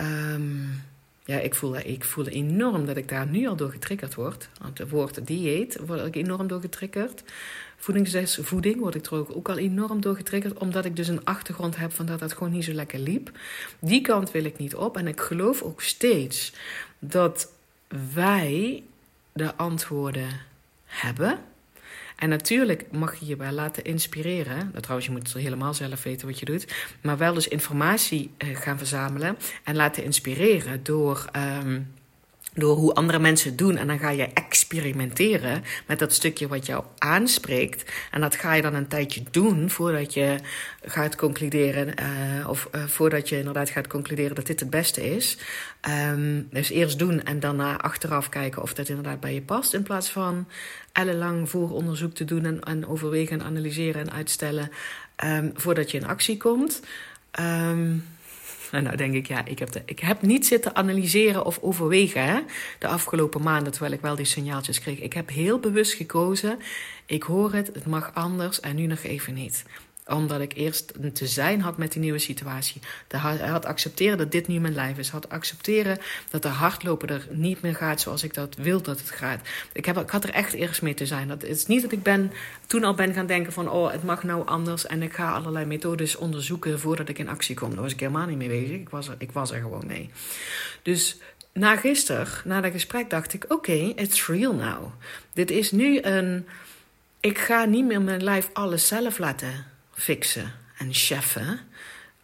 um, 0.02 0.84
ja, 1.26 1.40
ik 1.40 1.56
voel, 1.56 1.76
ik 1.76 2.04
voel 2.04 2.28
enorm 2.28 2.86
dat 2.86 2.98
ik 2.98 3.10
daar 3.10 3.28
nu 3.28 3.48
al 3.48 3.56
door 3.56 3.72
getriggerd 3.72 4.16
word. 4.16 4.50
Want 4.62 4.78
het 4.78 4.90
woord 4.90 5.28
dieet 5.28 5.78
word 5.86 6.06
ik 6.06 6.16
enorm 6.16 6.48
door 6.48 6.62
getriggerd. 6.62 7.24
Voeding 8.42 8.80
word 8.80 8.96
ik 8.96 9.06
er 9.06 9.36
ook 9.36 9.50
al 9.50 9.58
enorm 9.58 10.02
door 10.02 10.16
getriggerd. 10.16 10.58
Omdat 10.58 10.86
ik 10.86 10.96
dus 10.96 11.08
een 11.08 11.26
achtergrond 11.26 11.78
heb 11.78 11.94
van 11.94 12.06
dat 12.06 12.20
dat 12.20 12.34
gewoon 12.34 12.52
niet 12.52 12.64
zo 12.64 12.74
lekker 12.74 13.00
liep. 13.00 13.32
Die 13.80 14.02
kant 14.02 14.32
wil 14.32 14.44
ik 14.44 14.58
niet 14.58 14.76
op. 14.76 14.98
En 14.98 15.08
ik 15.08 15.20
geloof 15.20 15.62
ook 15.62 15.82
steeds 15.82 16.54
dat 17.00 17.52
wij 18.14 18.84
de 19.34 19.56
antwoorden 19.56 20.30
hebben. 20.86 21.40
En 22.16 22.30
natuurlijk 22.30 22.92
mag 22.92 23.16
je 23.16 23.26
je 23.26 23.36
wel 23.36 23.52
laten 23.52 23.84
inspireren. 23.84 24.58
Nou, 24.58 24.80
trouwens, 24.80 25.08
je 25.08 25.14
moet 25.14 25.34
helemaal 25.34 25.74
zelf 25.74 26.04
weten 26.04 26.28
wat 26.28 26.40
je 26.40 26.46
doet. 26.46 26.74
Maar 27.02 27.18
wel 27.18 27.34
dus 27.34 27.48
informatie 27.48 28.32
eh, 28.38 28.56
gaan 28.56 28.78
verzamelen 28.78 29.38
en 29.64 29.76
laten 29.76 30.04
inspireren 30.04 30.84
door. 30.84 31.30
Um, 31.64 31.94
door 32.54 32.76
hoe 32.76 32.94
andere 32.94 33.20
mensen 33.20 33.50
het 33.50 33.58
doen. 33.58 33.78
En 33.78 33.88
dan 33.88 34.00
ga 34.00 34.10
je 34.10 34.28
experimenteren 34.34 35.64
met 35.88 36.00
dat 36.00 36.14
stukje 36.14 36.48
wat 36.48 36.66
jou 36.66 36.84
aanspreekt. 36.98 37.92
En 38.12 38.22
dat 38.22 38.36
ga 38.36 38.54
je 38.54 38.62
dan 38.62 38.74
een 38.74 38.88
tijdje 38.88 39.24
doen 39.32 39.70
voordat 39.70 40.14
je 40.14 40.36
gaat 40.82 41.16
concluderen. 41.16 41.88
Uh, 41.88 42.50
of 42.50 42.70
uh, 42.76 42.84
voordat 42.84 43.30
je 43.30 43.38
inderdaad 43.38 43.70
gaat 43.70 43.88
concluderen 43.88 44.36
dat 44.36 44.46
dit 44.46 44.60
het 44.60 44.70
beste 44.70 45.16
is. 45.16 45.38
Um, 46.12 46.48
dus 46.52 46.70
eerst 46.70 47.00
doen 47.00 47.24
en 47.24 47.40
daarna 47.40 47.82
achteraf 47.82 48.30
kijken 48.30 48.62
of 48.62 48.74
dat 48.74 48.90
inderdaad 48.90 49.20
bij 49.20 49.34
je 49.34 49.42
past. 49.42 49.74
In 49.74 49.84
plaats 49.84 50.10
van 50.10 50.48
ellenlang 50.92 51.50
vooronderzoek 51.50 52.14
te 52.14 52.26
doen 52.26 52.46
en, 52.46 52.62
en 52.62 52.88
overwegen 52.88 53.40
en 53.40 53.46
analyseren 53.46 54.02
en 54.02 54.14
uitstellen. 54.14 54.72
Um, 55.24 55.52
voordat 55.56 55.92
je 55.92 55.98
in 55.98 56.06
actie 56.06 56.38
komt. 56.38 56.82
Um, 57.40 58.04
nou 58.82 58.96
denk 58.96 59.14
ik, 59.14 59.28
ja, 59.28 59.46
ik 59.46 59.60
heb, 59.60 59.72
de, 59.72 59.82
ik 59.86 60.00
heb 60.00 60.22
niet 60.22 60.46
zitten 60.46 60.76
analyseren 60.76 61.46
of 61.46 61.60
overwegen 61.62 62.26
hè, 62.26 62.40
de 62.80 62.88
afgelopen 62.88 63.42
maanden, 63.42 63.72
terwijl 63.72 63.94
ik 63.94 64.02
wel 64.02 64.16
die 64.16 64.26
signaaltjes 64.26 64.80
kreeg. 64.80 65.00
Ik 65.00 65.14
heb 65.14 65.30
heel 65.30 65.60
bewust 65.60 65.94
gekozen. 65.94 66.60
Ik 67.06 67.24
hoor 67.24 67.54
het, 67.54 67.68
het 67.68 67.86
mag 67.86 68.12
anders 68.14 68.60
en 68.60 68.76
nu 68.76 68.86
nog 68.86 69.04
even 69.04 69.34
niet 69.34 69.66
omdat 70.08 70.42
ik 70.42 70.54
eerst 70.54 70.94
te 71.14 71.28
zijn 71.28 71.62
had 71.62 71.78
met 71.78 71.92
die 71.92 72.02
nieuwe 72.02 72.20
situatie. 72.20 72.82
De 73.08 73.18
had 73.18 73.66
accepteren 73.66 74.18
dat 74.18 74.32
dit 74.32 74.48
nu 74.48 74.60
mijn 74.60 74.74
lijf 74.74 74.98
is. 74.98 75.10
Had 75.10 75.30
accepteren 75.30 75.98
dat 76.30 76.42
de 76.42 76.48
hardlopen 76.48 77.10
er 77.10 77.28
niet 77.30 77.62
meer 77.62 77.76
gaat 77.76 78.02
zoals 78.02 78.24
ik 78.24 78.34
dat 78.34 78.56
wil 78.56 78.82
dat 78.82 79.00
het 79.00 79.12
gaat. 79.12 79.48
Ik, 79.74 79.86
heb, 79.86 79.98
ik 79.98 80.10
had 80.10 80.24
er 80.24 80.30
echt 80.30 80.54
eerst 80.54 80.82
mee 80.82 80.94
te 80.94 81.06
zijn. 81.06 81.28
Dat, 81.28 81.42
het 81.42 81.52
is 81.52 81.66
niet 81.66 81.82
dat 81.82 81.92
ik 81.92 82.04
ben, 82.04 82.32
toen 82.68 82.84
al 82.84 82.94
ben 82.94 83.14
gaan 83.14 83.26
denken 83.26 83.54
van... 83.54 83.70
oh, 83.70 83.92
het 83.92 84.04
mag 84.04 84.24
nou 84.24 84.48
anders 84.48 84.86
en 84.86 85.02
ik 85.02 85.14
ga 85.14 85.32
allerlei 85.32 85.66
methodes 85.66 86.16
onderzoeken... 86.16 86.80
voordat 86.80 87.10
ik 87.10 87.20
in 87.20 87.30
actie 87.30 87.56
kom. 87.56 87.70
Daar 87.70 87.82
was 87.82 87.94
ik 87.94 88.00
helemaal 88.00 88.28
niet 88.28 88.38
mee 88.38 88.48
bezig. 88.48 88.76
Ik 88.76 88.90
was 88.90 89.08
er, 89.08 89.16
ik 89.18 89.32
was 89.32 89.52
er 89.52 89.62
gewoon 89.62 89.88
mee. 89.88 90.10
Dus 90.82 91.18
na 91.54 91.76
gisteren, 91.76 92.28
na 92.44 92.62
dat 92.62 92.72
gesprek, 92.72 93.10
dacht 93.10 93.34
ik... 93.34 93.46
oké, 93.48 93.94
it's 93.96 94.28
real 94.28 94.54
now. 94.54 94.86
Dit 95.34 95.52
is 95.52 95.72
nu 95.72 96.02
een... 96.02 96.48
Ik 97.20 97.38
ga 97.38 97.66
niet 97.66 97.86
meer 97.86 98.02
mijn 98.02 98.24
lijf 98.24 98.50
alles 98.54 98.88
zelf 98.88 99.18
laten 99.18 99.72
fixen 99.94 100.52
en 100.78 100.94
cheffen, 100.94 101.60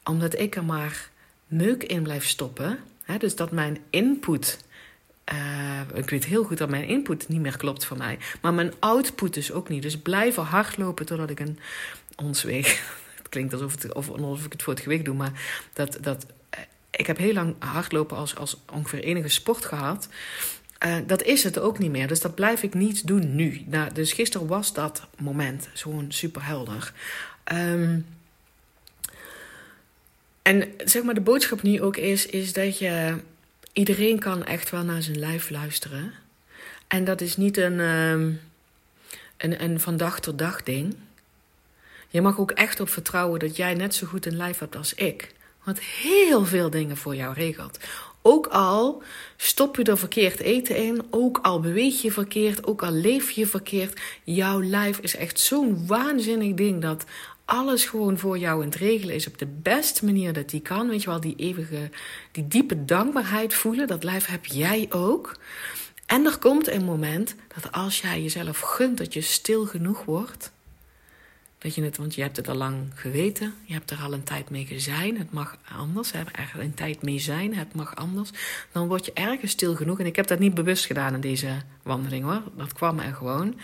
omdat 0.03 0.39
ik 0.39 0.55
er 0.55 0.65
maar 0.65 1.09
meuk 1.47 1.83
in 1.83 2.03
blijf 2.03 2.25
stoppen. 2.25 2.79
Dus 3.17 3.35
dat 3.35 3.51
mijn 3.51 3.77
input. 3.89 4.59
Uh, 5.33 5.79
ik 5.93 6.09
weet 6.09 6.25
heel 6.25 6.43
goed 6.43 6.57
dat 6.57 6.69
mijn 6.69 6.87
input 6.87 7.27
niet 7.27 7.41
meer 7.41 7.57
klopt 7.57 7.85
voor 7.85 7.97
mij. 7.97 8.17
Maar 8.41 8.53
mijn 8.53 8.73
output 8.79 9.33
dus 9.33 9.51
ook 9.51 9.69
niet. 9.69 9.81
Dus 9.81 9.97
blijven 9.97 10.43
hardlopen 10.43 11.05
totdat 11.05 11.29
ik 11.29 11.39
een 11.39 11.59
ons. 12.15 12.43
Het 13.19 13.29
klinkt 13.29 13.53
alsof, 13.53 13.81
het, 13.81 13.93
of, 13.93 14.09
alsof 14.09 14.45
ik 14.45 14.51
het 14.51 14.63
voor 14.63 14.73
het 14.73 14.81
gewicht 14.81 15.05
doe. 15.05 15.15
Maar 15.15 15.31
dat, 15.73 15.97
dat, 16.01 16.25
uh, 16.25 16.59
ik 16.89 17.07
heb 17.07 17.17
heel 17.17 17.33
lang 17.33 17.55
hardlopen 17.59 18.17
als, 18.17 18.35
als 18.35 18.57
ongeveer 18.73 19.03
enige 19.03 19.27
sport 19.27 19.65
gehad. 19.65 20.09
Uh, 20.85 20.95
dat 21.07 21.23
is 21.23 21.43
het 21.43 21.59
ook 21.59 21.79
niet 21.79 21.91
meer. 21.91 22.07
Dus 22.07 22.21
dat 22.21 22.35
blijf 22.35 22.63
ik 22.63 22.73
niet 22.73 23.07
doen 23.07 23.35
nu. 23.35 23.63
Nou, 23.65 23.93
dus 23.93 24.13
gisteren 24.13 24.47
was 24.47 24.73
dat 24.73 25.07
moment 25.17 25.69
gewoon 25.73 26.11
super 26.11 26.45
helder. 26.45 26.93
Um, 27.53 28.05
en 30.41 30.73
zeg 30.85 31.03
maar, 31.03 31.13
de 31.13 31.21
boodschap 31.21 31.61
nu 31.61 31.81
ook 31.81 31.97
is, 31.97 32.25
is 32.25 32.53
dat 32.53 32.77
je. 32.77 33.15
Iedereen 33.73 34.19
kan 34.19 34.45
echt 34.45 34.69
wel 34.69 34.83
naar 34.83 35.01
zijn 35.01 35.19
lijf 35.19 35.49
luisteren. 35.49 36.13
En 36.87 37.03
dat 37.03 37.21
is 37.21 37.37
niet 37.37 37.57
een, 37.57 37.79
um, 37.79 38.41
een, 39.37 39.63
een 39.63 39.79
van 39.79 39.97
dag 39.97 40.19
tot 40.19 40.37
dag 40.37 40.63
ding. 40.63 40.95
Je 42.07 42.21
mag 42.21 42.39
ook 42.39 42.51
echt 42.51 42.79
op 42.79 42.89
vertrouwen 42.89 43.39
dat 43.39 43.55
jij 43.55 43.73
net 43.73 43.95
zo 43.95 44.07
goed 44.07 44.25
een 44.25 44.35
lijf 44.37 44.59
hebt 44.59 44.75
als 44.75 44.93
ik. 44.93 45.33
Wat 45.63 45.79
heel 45.79 46.45
veel 46.45 46.69
dingen 46.69 46.97
voor 46.97 47.15
jou 47.15 47.33
regelt. 47.33 47.79
Ook 48.21 48.47
al 48.47 49.03
stop 49.37 49.75
je 49.75 49.83
er 49.83 49.97
verkeerd 49.97 50.39
eten 50.39 50.75
in, 50.75 51.03
ook 51.09 51.39
al 51.41 51.59
beweeg 51.59 52.01
je 52.01 52.11
verkeerd, 52.11 52.67
ook 52.67 52.83
al 52.83 52.91
leef 52.91 53.31
je 53.31 53.47
verkeerd. 53.47 53.99
Jouw 54.23 54.61
lijf 54.61 54.97
is 54.97 55.15
echt 55.15 55.39
zo'n 55.39 55.87
waanzinnig 55.87 56.53
ding 56.53 56.81
dat 56.81 57.05
alles 57.49 57.85
gewoon 57.85 58.17
voor 58.17 58.37
jou 58.37 58.61
in 58.61 58.67
het 58.67 58.77
regelen 58.77 59.15
is 59.15 59.27
op 59.27 59.37
de 59.37 59.45
beste 59.45 60.05
manier 60.05 60.33
dat 60.33 60.49
die 60.49 60.61
kan. 60.61 60.89
Weet 60.89 61.01
je 61.01 61.09
wel, 61.09 61.19
die 61.19 61.35
eeuwige, 61.35 61.89
die 62.31 62.47
diepe 62.47 62.85
dankbaarheid 62.85 63.53
voelen, 63.53 63.87
dat 63.87 64.03
lijf 64.03 64.25
heb 64.25 64.45
jij 64.45 64.87
ook. 64.89 65.39
En 66.05 66.25
er 66.25 66.37
komt 66.37 66.67
een 66.67 66.83
moment 66.83 67.35
dat 67.55 67.71
als 67.71 68.01
jij 68.01 68.21
jezelf 68.21 68.59
gunt 68.59 68.97
dat 68.97 69.13
je 69.13 69.21
stil 69.21 69.65
genoeg 69.65 70.05
wordt, 70.05 70.51
dat 71.57 71.75
je 71.75 71.83
het, 71.83 71.97
want 71.97 72.15
je 72.15 72.21
hebt 72.21 72.37
het 72.37 72.47
al 72.47 72.55
lang 72.55 72.91
geweten, 72.95 73.53
je 73.65 73.73
hebt 73.73 73.91
er 73.91 74.01
al 74.01 74.13
een 74.13 74.23
tijd 74.23 74.49
mee 74.49 74.65
gezien, 74.65 75.17
het 75.17 75.31
mag 75.31 75.57
anders, 75.75 76.13
er 76.13 76.31
een 76.57 76.73
tijd 76.73 77.01
mee 77.01 77.19
zijn, 77.19 77.55
het 77.55 77.73
mag 77.73 77.95
anders, 77.95 78.29
dan 78.71 78.87
word 78.87 79.05
je 79.05 79.13
ergens 79.13 79.51
stil 79.51 79.75
genoeg. 79.75 79.99
En 79.99 80.05
ik 80.05 80.15
heb 80.15 80.27
dat 80.27 80.39
niet 80.39 80.53
bewust 80.53 80.85
gedaan 80.85 81.13
in 81.13 81.21
deze 81.21 81.61
wandeling 81.83 82.23
hoor, 82.23 82.41
dat 82.57 82.73
kwam 82.73 82.99
er 82.99 83.13
gewoon. 83.13 83.59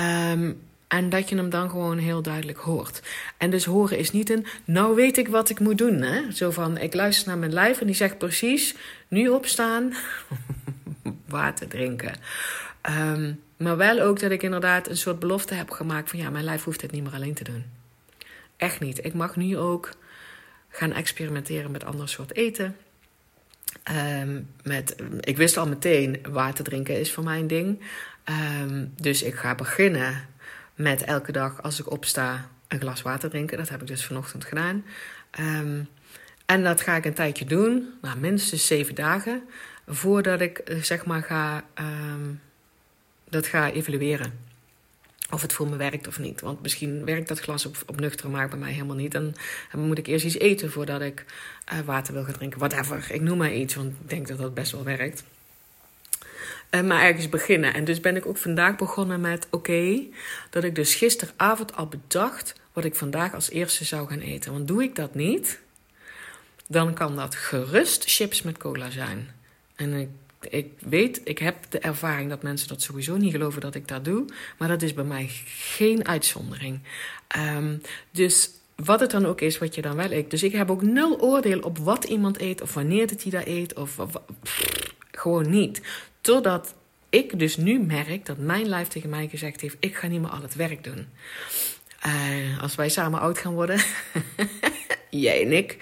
Um, 0.00 0.60
en 0.88 1.08
dat 1.08 1.28
je 1.28 1.36
hem 1.36 1.50
dan 1.50 1.70
gewoon 1.70 1.98
heel 1.98 2.22
duidelijk 2.22 2.58
hoort. 2.58 3.02
En 3.36 3.50
dus 3.50 3.64
horen 3.64 3.98
is 3.98 4.10
niet 4.10 4.30
een, 4.30 4.46
nou 4.64 4.94
weet 4.94 5.18
ik 5.18 5.28
wat 5.28 5.50
ik 5.50 5.60
moet 5.60 5.78
doen. 5.78 6.02
Hè? 6.02 6.32
Zo 6.32 6.50
van, 6.50 6.78
ik 6.78 6.94
luister 6.94 7.28
naar 7.28 7.38
mijn 7.38 7.52
lijf 7.52 7.80
en 7.80 7.86
die 7.86 7.94
zegt 7.94 8.18
precies, 8.18 8.74
nu 9.08 9.28
opstaan, 9.28 9.92
water 11.28 11.68
drinken. 11.68 12.14
Um, 12.90 13.40
maar 13.56 13.76
wel 13.76 14.00
ook 14.00 14.20
dat 14.20 14.30
ik 14.30 14.42
inderdaad 14.42 14.88
een 14.88 14.96
soort 14.96 15.18
belofte 15.18 15.54
heb 15.54 15.70
gemaakt 15.70 16.10
van, 16.10 16.18
ja, 16.18 16.30
mijn 16.30 16.44
lijf 16.44 16.64
hoeft 16.64 16.80
het 16.80 16.90
niet 16.90 17.02
meer 17.02 17.14
alleen 17.14 17.34
te 17.34 17.44
doen. 17.44 17.64
Echt 18.56 18.80
niet. 18.80 19.04
Ik 19.04 19.14
mag 19.14 19.36
nu 19.36 19.58
ook 19.58 19.90
gaan 20.68 20.92
experimenteren 20.92 21.70
met 21.70 21.84
ander 21.84 22.08
soort 22.08 22.34
eten. 22.34 22.76
Um, 24.20 24.48
met, 24.62 24.96
ik 25.20 25.36
wist 25.36 25.56
al 25.56 25.66
meteen, 25.66 26.18
water 26.28 26.64
drinken 26.64 27.00
is 27.00 27.12
voor 27.12 27.24
mij 27.24 27.38
een 27.38 27.46
ding. 27.46 27.80
Um, 28.62 28.92
dus 28.96 29.22
ik 29.22 29.34
ga 29.34 29.54
beginnen 29.54 30.28
met 30.74 31.04
elke 31.04 31.32
dag 31.32 31.62
als 31.62 31.80
ik 31.80 31.90
opsta 31.90 32.48
een 32.68 32.80
glas 32.80 33.02
water 33.02 33.30
drinken. 33.30 33.58
Dat 33.58 33.68
heb 33.68 33.80
ik 33.80 33.86
dus 33.86 34.04
vanochtend 34.04 34.44
gedaan. 34.44 34.84
Um, 35.40 35.88
en 36.46 36.62
dat 36.62 36.80
ga 36.80 36.96
ik 36.96 37.04
een 37.04 37.14
tijdje 37.14 37.44
doen, 37.44 37.88
nou, 38.02 38.18
minstens 38.18 38.66
zeven 38.66 38.94
dagen, 38.94 39.42
voordat 39.86 40.40
ik 40.40 40.58
eh, 40.58 40.82
zeg 40.82 41.04
maar 41.04 41.22
ga, 41.22 41.64
um, 41.80 42.40
dat 43.28 43.46
ga 43.46 43.70
evalueren. 43.70 44.52
Of 45.30 45.42
het 45.42 45.52
voor 45.52 45.68
me 45.68 45.76
werkt 45.76 46.06
of 46.06 46.18
niet. 46.18 46.40
Want 46.40 46.62
misschien 46.62 47.04
werkt 47.04 47.28
dat 47.28 47.40
glas 47.40 47.66
op, 47.66 47.76
op 47.86 48.00
nuchtere 48.00 48.28
maag 48.28 48.48
bij 48.48 48.58
mij 48.58 48.72
helemaal 48.72 48.96
niet. 48.96 49.14
En 49.14 49.34
dan 49.72 49.80
moet 49.80 49.98
ik 49.98 50.06
eerst 50.06 50.24
iets 50.24 50.38
eten 50.38 50.70
voordat 50.70 51.00
ik 51.00 51.24
uh, 51.72 51.78
water 51.80 52.14
wil 52.14 52.24
gaan 52.24 52.34
drinken. 52.34 52.58
Whatever. 52.58 53.06
Ik 53.10 53.20
noem 53.20 53.38
maar 53.38 53.52
iets, 53.52 53.74
want 53.74 53.92
ik 54.02 54.08
denk 54.08 54.28
dat 54.28 54.38
dat 54.38 54.54
best 54.54 54.72
wel 54.72 54.84
werkt. 54.84 55.24
Uh, 56.74 56.80
maar 56.80 57.02
ergens 57.02 57.28
beginnen. 57.28 57.74
En 57.74 57.84
dus 57.84 58.00
ben 58.00 58.16
ik 58.16 58.26
ook 58.26 58.36
vandaag 58.36 58.76
begonnen 58.76 59.20
met: 59.20 59.46
oké, 59.50 60.00
dat 60.50 60.64
ik 60.64 60.74
dus 60.74 60.94
gisteravond 60.94 61.76
al 61.76 61.86
bedacht 61.86 62.54
wat 62.72 62.84
ik 62.84 62.94
vandaag 62.94 63.34
als 63.34 63.50
eerste 63.50 63.84
zou 63.84 64.08
gaan 64.08 64.20
eten. 64.20 64.52
Want 64.52 64.68
doe 64.68 64.82
ik 64.82 64.96
dat 64.96 65.14
niet, 65.14 65.60
dan 66.68 66.94
kan 66.94 67.16
dat 67.16 67.34
gerust 67.34 68.04
chips 68.06 68.42
met 68.42 68.58
cola 68.58 68.90
zijn. 68.90 69.30
En 69.74 69.92
ik, 69.92 70.08
ik 70.40 70.72
weet, 70.78 71.20
ik 71.24 71.38
heb 71.38 71.56
de 71.68 71.78
ervaring 71.78 72.28
dat 72.30 72.42
mensen 72.42 72.68
dat 72.68 72.82
sowieso 72.82 73.16
niet 73.16 73.32
geloven 73.32 73.60
dat 73.60 73.74
ik 73.74 73.88
dat 73.88 74.04
doe. 74.04 74.24
Maar 74.58 74.68
dat 74.68 74.82
is 74.82 74.94
bij 74.94 75.04
mij 75.04 75.30
geen 75.46 76.06
uitzondering. 76.06 76.80
Ehm, 77.28 77.76
dus 78.10 78.50
wat 78.76 79.00
het 79.00 79.10
dan 79.10 79.26
ook 79.26 79.40
is 79.40 79.58
wat 79.58 79.74
je 79.74 79.82
dan 79.82 79.96
wel 79.96 80.12
eet. 80.12 80.30
Dus 80.30 80.42
ik 80.42 80.52
heb 80.52 80.70
ook 80.70 80.82
nul 80.82 81.20
oordeel 81.20 81.60
op 81.60 81.78
wat 81.78 82.04
iemand 82.04 82.40
eet 82.40 82.60
of 82.60 82.74
wanneer 82.74 83.08
het 83.08 83.22
hij 83.22 83.32
dat 83.32 83.46
eet. 83.46 83.74
Of, 83.74 83.98
gewoon 85.10 85.50
niet. 85.50 85.80
Totdat 86.24 86.74
ik 87.08 87.38
dus 87.38 87.56
nu 87.56 87.80
merk 87.80 88.26
dat 88.26 88.38
mijn 88.38 88.66
lijf 88.66 88.88
tegen 88.88 89.10
mij 89.10 89.28
gezegd 89.28 89.60
heeft: 89.60 89.76
ik 89.80 89.96
ga 89.96 90.06
niet 90.06 90.20
meer 90.20 90.30
al 90.30 90.42
het 90.42 90.54
werk 90.54 90.84
doen. 90.84 91.08
Uh, 92.06 92.62
als 92.62 92.74
wij 92.74 92.88
samen 92.88 93.20
oud 93.20 93.38
gaan 93.38 93.52
worden, 93.52 93.80
jij 95.10 95.42
en 95.42 95.52
ik, 95.52 95.78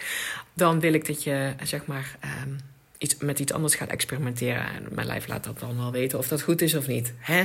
dan 0.54 0.80
wil 0.80 0.92
ik 0.92 1.06
dat 1.06 1.22
je 1.22 1.54
zeg 1.62 1.86
maar 1.86 2.18
um, 2.44 2.56
iets, 2.98 3.16
met 3.16 3.38
iets 3.38 3.52
anders 3.52 3.74
gaat 3.74 3.88
experimenteren. 3.88 4.66
En 4.66 4.86
mijn 4.90 5.06
lijf 5.06 5.28
laat 5.28 5.44
dat 5.44 5.58
dan 5.58 5.76
wel 5.76 5.92
weten 5.92 6.18
of 6.18 6.28
dat 6.28 6.42
goed 6.42 6.62
is 6.62 6.74
of 6.74 6.86
niet. 6.86 7.12
Hè? 7.18 7.44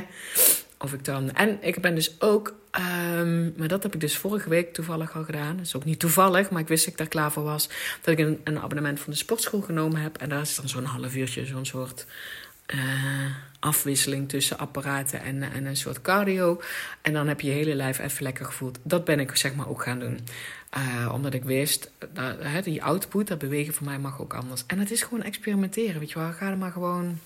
Of 0.79 0.93
ik 0.93 1.05
dan. 1.05 1.33
En 1.33 1.57
ik 1.61 1.81
ben 1.81 1.95
dus 1.95 2.21
ook. 2.21 2.55
Um, 3.19 3.53
maar 3.57 3.67
dat 3.67 3.83
heb 3.83 3.93
ik 3.93 3.99
dus 3.99 4.17
vorige 4.17 4.49
week 4.49 4.73
toevallig 4.73 5.15
al 5.15 5.23
gedaan. 5.23 5.57
Dat 5.57 5.65
is 5.65 5.75
ook 5.75 5.85
niet 5.85 5.99
toevallig, 5.99 6.49
maar 6.49 6.61
ik 6.61 6.67
wist 6.67 6.83
dat 6.83 6.93
ik 6.93 6.99
daar 6.99 7.07
klaar 7.07 7.31
voor 7.31 7.43
was. 7.43 7.69
Dat 8.01 8.19
ik 8.19 8.25
een, 8.25 8.41
een 8.43 8.59
abonnement 8.59 8.99
van 8.99 9.11
de 9.11 9.19
sportschool 9.19 9.61
genomen 9.61 10.01
heb. 10.01 10.17
En 10.17 10.29
daar 10.29 10.41
is 10.41 10.55
dan 10.55 10.69
zo'n 10.69 10.83
half 10.83 11.15
uurtje, 11.15 11.45
zo'n 11.45 11.65
soort. 11.65 12.05
Uh, 12.73 12.79
afwisseling 13.59 14.29
tussen 14.29 14.57
apparaten 14.57 15.21
en, 15.21 15.51
en 15.51 15.65
een 15.65 15.77
soort 15.77 16.01
cardio. 16.01 16.61
En 17.01 17.13
dan 17.13 17.27
heb 17.27 17.41
je 17.41 17.47
je 17.47 17.53
hele 17.53 17.75
lijf 17.75 17.99
even 17.99 18.23
lekker 18.23 18.45
gevoeld. 18.45 18.79
Dat 18.83 19.05
ben 19.05 19.19
ik 19.19 19.35
zeg 19.35 19.55
maar 19.55 19.69
ook 19.69 19.83
gaan 19.83 19.99
doen. 19.99 20.19
Uh, 20.77 21.13
omdat 21.13 21.33
ik 21.33 21.43
wist, 21.43 21.91
dat, 22.13 22.39
uh, 22.41 22.63
die 22.63 22.83
output, 22.83 23.27
dat 23.27 23.37
bewegen 23.37 23.73
voor 23.73 23.85
mij 23.85 23.99
mag 23.99 24.21
ook 24.21 24.33
anders. 24.33 24.63
En 24.67 24.79
het 24.79 24.91
is 24.91 25.01
gewoon 25.01 25.23
experimenteren, 25.23 25.99
weet 25.99 26.11
je 26.11 26.19
wel. 26.19 26.31
Ga 26.31 26.49
er 26.49 26.57
maar 26.57 26.71
gewoon 26.71 27.19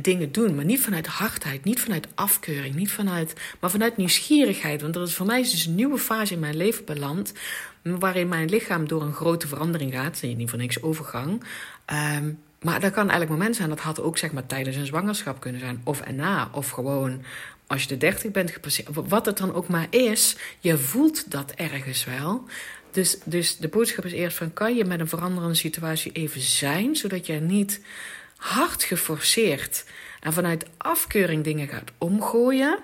dingen 0.00 0.32
doen. 0.32 0.54
Maar 0.54 0.64
niet 0.64 0.80
vanuit 0.80 1.06
hardheid, 1.06 1.64
niet 1.64 1.80
vanuit 1.80 2.08
afkeuring, 2.14 2.74
niet 2.74 2.90
vanuit, 2.90 3.34
maar 3.60 3.70
vanuit 3.70 3.96
nieuwsgierigheid. 3.96 4.82
Want 4.82 4.96
er 4.96 5.02
is 5.02 5.14
voor 5.14 5.26
mij 5.26 5.42
dus 5.42 5.66
een 5.66 5.74
nieuwe 5.74 5.98
fase 5.98 6.32
in 6.32 6.40
mijn 6.40 6.56
leven 6.56 6.84
beland. 6.84 7.32
Waarin 7.82 8.28
mijn 8.28 8.48
lichaam 8.48 8.88
door 8.88 9.02
een 9.02 9.14
grote 9.14 9.48
verandering 9.48 9.92
gaat. 9.92 10.22
Niet 10.22 10.50
voor 10.50 10.58
niks 10.58 10.82
overgang. 10.82 11.42
Um, 12.16 12.38
maar 12.62 12.80
dat 12.80 12.92
kan 12.92 13.10
elk 13.10 13.28
moment 13.28 13.56
zijn. 13.56 13.68
Dat 13.68 13.80
had 13.80 14.00
ook 14.00 14.18
zeg 14.18 14.32
maar 14.32 14.46
tijdens 14.46 14.76
een 14.76 14.86
zwangerschap 14.86 15.40
kunnen 15.40 15.60
zijn. 15.60 15.80
Of 15.84 16.00
erna. 16.00 16.48
Of 16.52 16.70
gewoon 16.70 17.22
als 17.66 17.82
je 17.82 17.88
de 17.88 17.96
30 17.96 18.30
bent 18.30 18.50
gepasseerd. 18.50 18.88
Wat 18.92 19.26
het 19.26 19.38
dan 19.38 19.54
ook 19.54 19.68
maar 19.68 19.86
is. 19.90 20.36
Je 20.60 20.78
voelt 20.78 21.30
dat 21.30 21.50
ergens 21.50 22.04
wel. 22.04 22.44
Dus, 22.90 23.18
dus 23.24 23.56
de 23.56 23.68
boodschap 23.68 24.04
is 24.04 24.12
eerst 24.12 24.36
van... 24.36 24.52
kan 24.52 24.76
je 24.76 24.84
met 24.84 25.00
een 25.00 25.08
veranderende 25.08 25.54
situatie 25.54 26.12
even 26.12 26.40
zijn... 26.40 26.96
zodat 26.96 27.26
je 27.26 27.32
niet 27.32 27.80
hard 28.36 28.82
geforceerd... 28.82 29.84
en 30.20 30.32
vanuit 30.32 30.66
afkeuring 30.76 31.44
dingen 31.44 31.68
gaat 31.68 31.90
omgooien... 31.98 32.78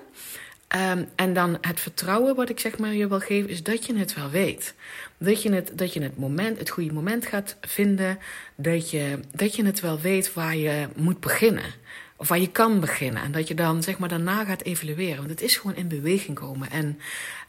Um, 0.76 1.09
en 1.16 1.33
dan 1.35 1.59
het 1.61 1.81
vertrouwen 1.81 2.35
wat 2.35 2.48
ik 2.48 2.61
zeg 2.61 2.78
maar 2.78 2.94
je 2.94 3.09
wil 3.09 3.20
geven, 3.20 3.50
is 3.50 3.62
dat 3.62 3.87
je 3.87 3.96
het 3.96 4.14
wel 4.14 4.31
weet. 4.31 4.74
Dat 5.18 5.42
je 5.42 5.52
het, 5.52 5.70
dat 5.74 5.92
je 5.92 6.02
het, 6.02 6.18
moment, 6.18 6.59
het 6.59 6.70
goede 6.70 6.92
moment 6.92 7.26
gaat 7.26 7.57
vinden. 7.61 8.18
Dat 8.57 8.90
je, 8.90 9.18
dat 9.35 9.57
je 9.57 9.64
het 9.64 9.81
wel 9.81 10.00
weet 10.00 10.33
waar 10.33 10.57
je 10.57 10.88
moet 10.96 11.20
beginnen. 11.20 11.74
Of 12.16 12.28
waar 12.28 12.38
je 12.38 12.50
kan 12.50 12.81
beginnen. 12.81 13.22
En 13.22 13.33
dat 13.33 13.48
je 13.48 13.54
dan 13.54 13.83
zeg 13.83 13.98
maar 13.98 14.09
daarna 14.09 14.44
gaat 14.44 14.62
evalueren. 14.62 15.16
Want 15.16 15.31
het 15.31 15.42
is 15.42 15.57
gewoon 15.57 15.76
in 15.76 15.88
beweging 15.88 16.38
komen. 16.38 16.70
En, 16.70 16.98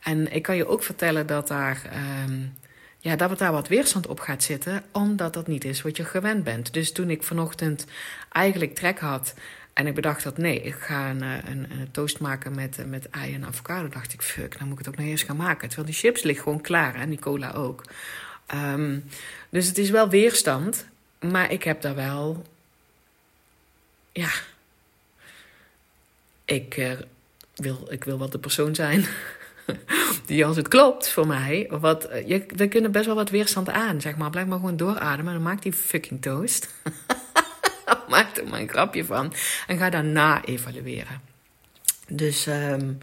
en 0.03 0.33
ik 0.33 0.43
kan 0.43 0.55
je 0.55 0.67
ook 0.67 0.83
vertellen 0.83 1.27
dat 1.27 1.47
daar. 1.47 1.81
Um, 2.23 2.53
ja, 3.01 3.15
dat 3.15 3.37
daar 3.37 3.51
wat 3.51 3.67
weerstand 3.67 4.07
op 4.07 4.19
gaat 4.19 4.43
zitten, 4.43 4.83
omdat 4.91 5.33
dat 5.33 5.47
niet 5.47 5.65
is 5.65 5.81
wat 5.81 5.97
je 5.97 6.05
gewend 6.05 6.43
bent. 6.43 6.73
Dus 6.73 6.91
toen 6.91 7.09
ik 7.09 7.23
vanochtend 7.23 7.85
eigenlijk 8.31 8.75
trek 8.75 8.99
had 8.99 9.33
en 9.79 9.87
ik 9.87 9.95
bedacht 9.95 10.23
dat 10.23 10.37
nee, 10.37 10.61
ik 10.61 10.75
ga 10.75 11.09
een, 11.09 11.21
eh, 11.21 11.49
een, 11.49 11.91
toast 11.91 12.19
maken 12.19 12.55
met, 12.55 12.77
eh, 12.77 12.85
met 12.85 13.09
ei 13.09 13.33
en 13.33 13.45
avocado. 13.45 13.87
dacht 13.87 14.13
ik, 14.13 14.21
fuck, 14.21 14.57
dan 14.57 14.67
moet 14.67 14.79
ik 14.79 14.85
het 14.85 14.87
ook 14.87 14.99
nog 14.99 15.09
eens 15.09 15.23
gaan 15.23 15.35
maken. 15.35 15.67
Terwijl 15.67 15.87
die 15.87 15.97
chips 15.97 16.23
liggen 16.23 16.43
gewoon 16.43 16.61
klaar 16.61 16.95
en 16.95 17.09
die 17.09 17.19
cola 17.19 17.51
ook. 17.51 17.83
Um, 18.53 19.03
dus 19.49 19.67
het 19.67 19.77
is 19.77 19.89
wel 19.89 20.09
weerstand, 20.09 20.85
maar 21.19 21.51
ik 21.51 21.63
heb 21.63 21.81
daar 21.81 21.95
wel. 21.95 22.45
Ja. 24.11 24.29
Ik, 26.45 26.77
uh, 26.77 26.91
wil, 27.55 27.87
ik 27.89 28.03
wil 28.03 28.17
wat 28.17 28.31
de 28.31 28.39
persoon 28.39 28.75
zijn. 28.75 29.05
die 30.25 30.45
als 30.45 30.55
het 30.55 30.67
klopt 30.67 31.09
voor 31.09 31.27
mij. 31.27 31.67
Wat, 31.69 32.09
je, 32.25 32.45
we 32.55 32.67
kunnen 32.67 32.91
best 32.91 33.05
wel 33.05 33.15
wat 33.15 33.29
weerstand 33.29 33.69
aan, 33.69 34.01
zeg 34.01 34.17
maar. 34.17 34.29
Blijf 34.29 34.47
maar 34.47 34.59
gewoon 34.59 34.77
doorademen. 34.77 35.33
Dan 35.33 35.41
maak 35.41 35.61
die 35.61 35.73
fucking 35.73 36.21
toast. 36.21 36.67
maak 38.09 38.37
er 38.37 38.47
maar 38.47 38.59
een 38.59 38.69
grapje 38.69 39.05
van. 39.05 39.33
En 39.67 39.77
ga 39.77 39.89
daarna 39.89 40.45
evalueren. 40.45 41.21
Dus, 42.07 42.47
um, 42.47 42.97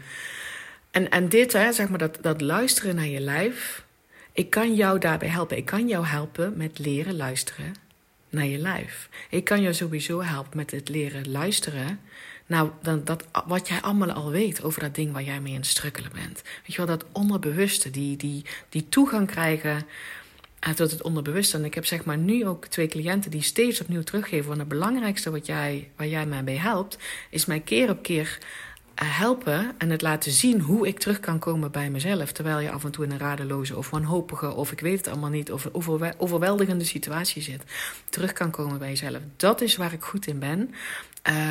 en, 0.91 1.09
en 1.09 1.29
dit, 1.29 1.53
hè, 1.53 1.71
zeg 1.71 1.89
maar, 1.89 1.99
dat, 1.99 2.17
dat 2.21 2.41
luisteren 2.41 2.95
naar 2.95 3.07
je 3.07 3.19
lijf. 3.19 3.85
Ik 4.31 4.49
kan 4.49 4.75
jou 4.75 4.99
daarbij 4.99 5.29
helpen. 5.29 5.57
Ik 5.57 5.65
kan 5.65 5.87
jou 5.87 6.05
helpen 6.05 6.53
met 6.57 6.79
leren 6.79 7.15
luisteren 7.15 7.73
naar 8.29 8.45
je 8.45 8.57
lijf. 8.57 9.09
Ik 9.29 9.43
kan 9.43 9.61
jou 9.61 9.73
sowieso 9.73 10.21
helpen 10.23 10.57
met 10.57 10.71
het 10.71 10.89
leren 10.89 11.31
luisteren. 11.31 11.99
Nou, 12.45 12.69
dan, 12.81 13.03
dat, 13.03 13.23
wat 13.45 13.67
jij 13.67 13.81
allemaal 13.81 14.11
al 14.11 14.31
weet 14.31 14.63
over 14.63 14.81
dat 14.81 14.95
ding 14.95 15.11
waar 15.11 15.23
jij 15.23 15.39
mee 15.39 15.53
in 15.53 15.59
het 15.59 15.67
strukkelen 15.67 16.11
bent. 16.13 16.41
Weet 16.43 16.73
je 16.73 16.77
wel, 16.77 16.85
dat 16.85 17.05
onderbewuste, 17.11 17.89
die, 17.89 18.17
die, 18.17 18.45
die 18.69 18.89
toegang 18.89 19.27
krijgen 19.27 19.85
tot 20.75 20.91
het 20.91 21.01
onderbewuste. 21.01 21.57
En 21.57 21.65
ik 21.65 21.73
heb 21.73 21.85
zeg 21.85 22.05
maar 22.05 22.17
nu 22.17 22.47
ook 22.47 22.65
twee 22.65 22.87
cliënten 22.87 23.31
die 23.31 23.41
steeds 23.41 23.81
opnieuw 23.81 24.03
teruggeven. 24.03 24.45
van 24.45 24.59
het 24.59 24.67
belangrijkste 24.67 25.31
wat 25.31 25.45
jij, 25.45 25.89
waar 25.95 26.07
jij 26.07 26.25
mij 26.25 26.43
bij 26.43 26.57
helpt, 26.57 26.97
is 27.29 27.45
mij 27.45 27.59
keer 27.59 27.89
op 27.89 28.03
keer 28.03 28.37
helpen 29.05 29.71
en 29.77 29.89
het 29.89 30.01
laten 30.01 30.31
zien 30.31 30.61
hoe 30.61 30.87
ik 30.87 30.99
terug 30.99 31.19
kan 31.19 31.39
komen 31.39 31.71
bij 31.71 31.89
mezelf. 31.89 32.31
Terwijl 32.31 32.59
je 32.59 32.71
af 32.71 32.83
en 32.83 32.91
toe 32.91 33.05
in 33.05 33.11
een 33.11 33.17
radeloze 33.17 33.77
of 33.77 33.89
wanhopige 33.89 34.53
of 34.53 34.71
ik 34.71 34.79
weet 34.79 34.97
het 34.97 35.07
allemaal 35.07 35.29
niet 35.29 35.51
of 35.51 35.69
overweldigende 36.17 36.85
situatie 36.85 37.41
zit. 37.41 37.63
Terug 38.09 38.33
kan 38.33 38.51
komen 38.51 38.79
bij 38.79 38.89
jezelf. 38.89 39.19
Dat 39.35 39.61
is 39.61 39.75
waar 39.75 39.93
ik 39.93 40.03
goed 40.03 40.27
in 40.27 40.39
ben. 40.39 40.73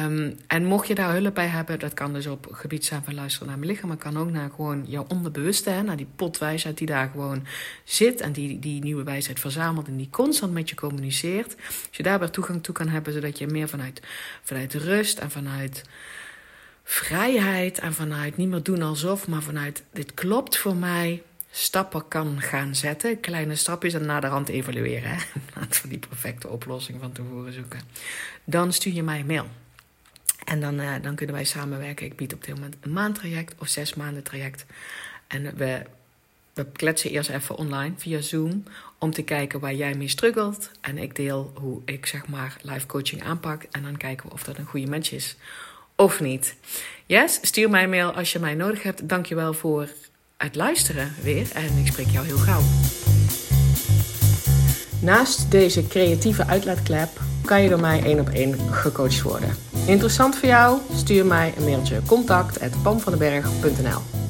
Um, 0.05 0.37
en 0.47 0.65
mocht 0.65 0.89
je 0.89 0.95
daar 0.95 1.13
hulp 1.13 1.35
bij 1.35 1.47
hebben, 1.47 1.79
dat 1.79 1.95
kan 1.95 2.13
dus 2.13 2.27
op 2.27 2.49
gebied 2.51 2.85
zijn 2.85 3.03
van 3.05 3.15
luisteren 3.15 3.49
naar 3.49 3.59
mijn 3.59 3.71
lichaam, 3.71 3.89
maar 3.89 3.97
kan 3.97 4.19
ook 4.19 4.31
naar 4.31 4.51
gewoon 4.51 4.85
jouw 4.87 5.05
onderbewuste, 5.09 5.71
hè, 5.71 5.83
naar 5.83 5.97
die 5.97 6.09
potwijsheid 6.17 6.79
die 6.79 6.87
daar 6.87 7.09
gewoon 7.11 7.47
zit 7.85 8.21
en 8.21 8.33
die, 8.33 8.59
die 8.59 8.83
nieuwe 8.83 9.03
wijsheid 9.03 9.41
verzamelt 9.41 9.87
en 9.87 9.97
die 9.97 10.11
constant 10.11 10.53
met 10.53 10.69
je 10.69 10.77
communiceert. 10.77 11.57
Als 11.67 11.97
je 11.97 12.03
daar 12.03 12.19
weer 12.19 12.31
toegang 12.31 12.63
toe 12.63 12.75
kan 12.75 12.89
hebben, 12.89 13.13
zodat 13.13 13.39
je 13.39 13.47
meer 13.47 13.69
vanuit, 13.69 14.03
vanuit 14.43 14.75
rust 14.75 15.19
en 15.19 15.31
vanuit 15.31 15.83
vrijheid 16.89 17.79
en 17.79 17.95
vanuit 17.95 18.37
niet 18.37 18.49
meer 18.49 18.63
doen 18.63 18.83
alsof, 18.83 19.29
maar 19.29 19.43
vanuit 19.43 19.83
dit 19.93 20.15
klopt 20.15 20.57
voor 20.57 20.77
mij, 20.77 21.23
stappen 21.51 22.09
kan 22.09 22.41
gaan 22.41 22.75
zetten. 22.75 23.21
Kleine 23.21 23.55
stapjes 23.55 23.95
en 23.95 24.07
naderhand 24.07 24.49
evalueren. 24.49 25.11
Hè? 25.11 25.17
Voor 25.69 25.89
die 25.89 25.99
perfecte 25.99 26.49
oplossing 26.49 27.01
van 27.01 27.13
tevoren 27.13 27.53
zoeken. 27.53 27.81
Dan 28.45 28.73
stuur 28.73 28.93
je 28.93 29.03
mij 29.03 29.21
een 29.21 29.27
mail. 29.27 29.47
En 30.45 30.61
dan, 30.61 30.81
uh, 30.81 30.95
dan 31.03 31.15
kunnen 31.15 31.35
wij 31.35 31.45
samenwerken. 31.45 32.07
Ik 32.07 32.17
bied 32.17 32.35
op 32.35 32.45
dit 32.45 32.55
moment 32.55 32.77
een 32.81 32.93
maandtraject 32.93 33.55
of 33.59 33.69
zes 33.69 33.95
maanden 33.95 34.23
traject. 34.23 34.67
En 35.27 35.57
we, 35.57 35.83
we 36.55 36.67
kletsen 36.73 37.11
eerst 37.11 37.31
even 37.31 37.57
online 37.57 37.95
via 37.97 38.21
Zoom. 38.21 38.65
Om 38.99 39.11
te 39.11 39.23
kijken 39.23 39.61
waar 39.61 39.75
jij 39.75 39.95
mee 39.95 40.09
struggelt. 40.09 40.71
En 40.81 40.99
ik 40.99 41.17
deel 41.17 41.53
hoe 41.55 41.83
ik 41.85 42.07
zeg 42.07 42.27
maar 42.27 42.57
live 42.63 42.87
coaching 42.87 43.23
aanpak. 43.23 43.63
En 43.71 43.83
dan 43.83 43.97
kijken 43.97 44.27
we 44.27 44.33
of 44.33 44.43
dat 44.43 44.59
een 44.59 44.65
goede 44.65 44.91
match 44.91 45.13
is 45.13 45.37
of 45.97 46.21
niet. 46.21 46.55
Yes, 47.07 47.39
stuur 47.43 47.71
mij 47.71 47.83
een 47.83 47.91
mail 47.91 48.13
als 48.13 48.33
je 48.33 48.39
mij 48.39 48.55
nodig 48.55 48.83
hebt. 48.83 49.09
Dankjewel 49.09 49.53
voor 49.53 49.89
het 50.37 50.55
luisteren 50.55 51.15
weer. 51.23 51.47
En 51.55 51.79
ik 51.79 51.87
spreek 51.87 52.09
jou 52.09 52.27
heel 52.27 52.39
gauw. 52.39 52.63
Naast 55.01 55.51
deze 55.51 55.87
creatieve 55.87 56.47
uitlaatklep 56.47 57.09
kan 57.45 57.63
je 57.63 57.69
door 57.69 57.81
mij 57.81 58.03
één 58.03 58.21
op 58.21 58.29
één 58.29 58.59
gecoacht 58.71 59.23
worden. 59.23 59.57
Interessant 59.87 60.37
voor 60.37 60.49
jou? 60.49 60.81
Stuur 60.95 61.27
mij 61.27 61.55
een 61.57 61.65
mailtje 61.65 62.01
contact@pamvandenberg.nl 62.07 64.26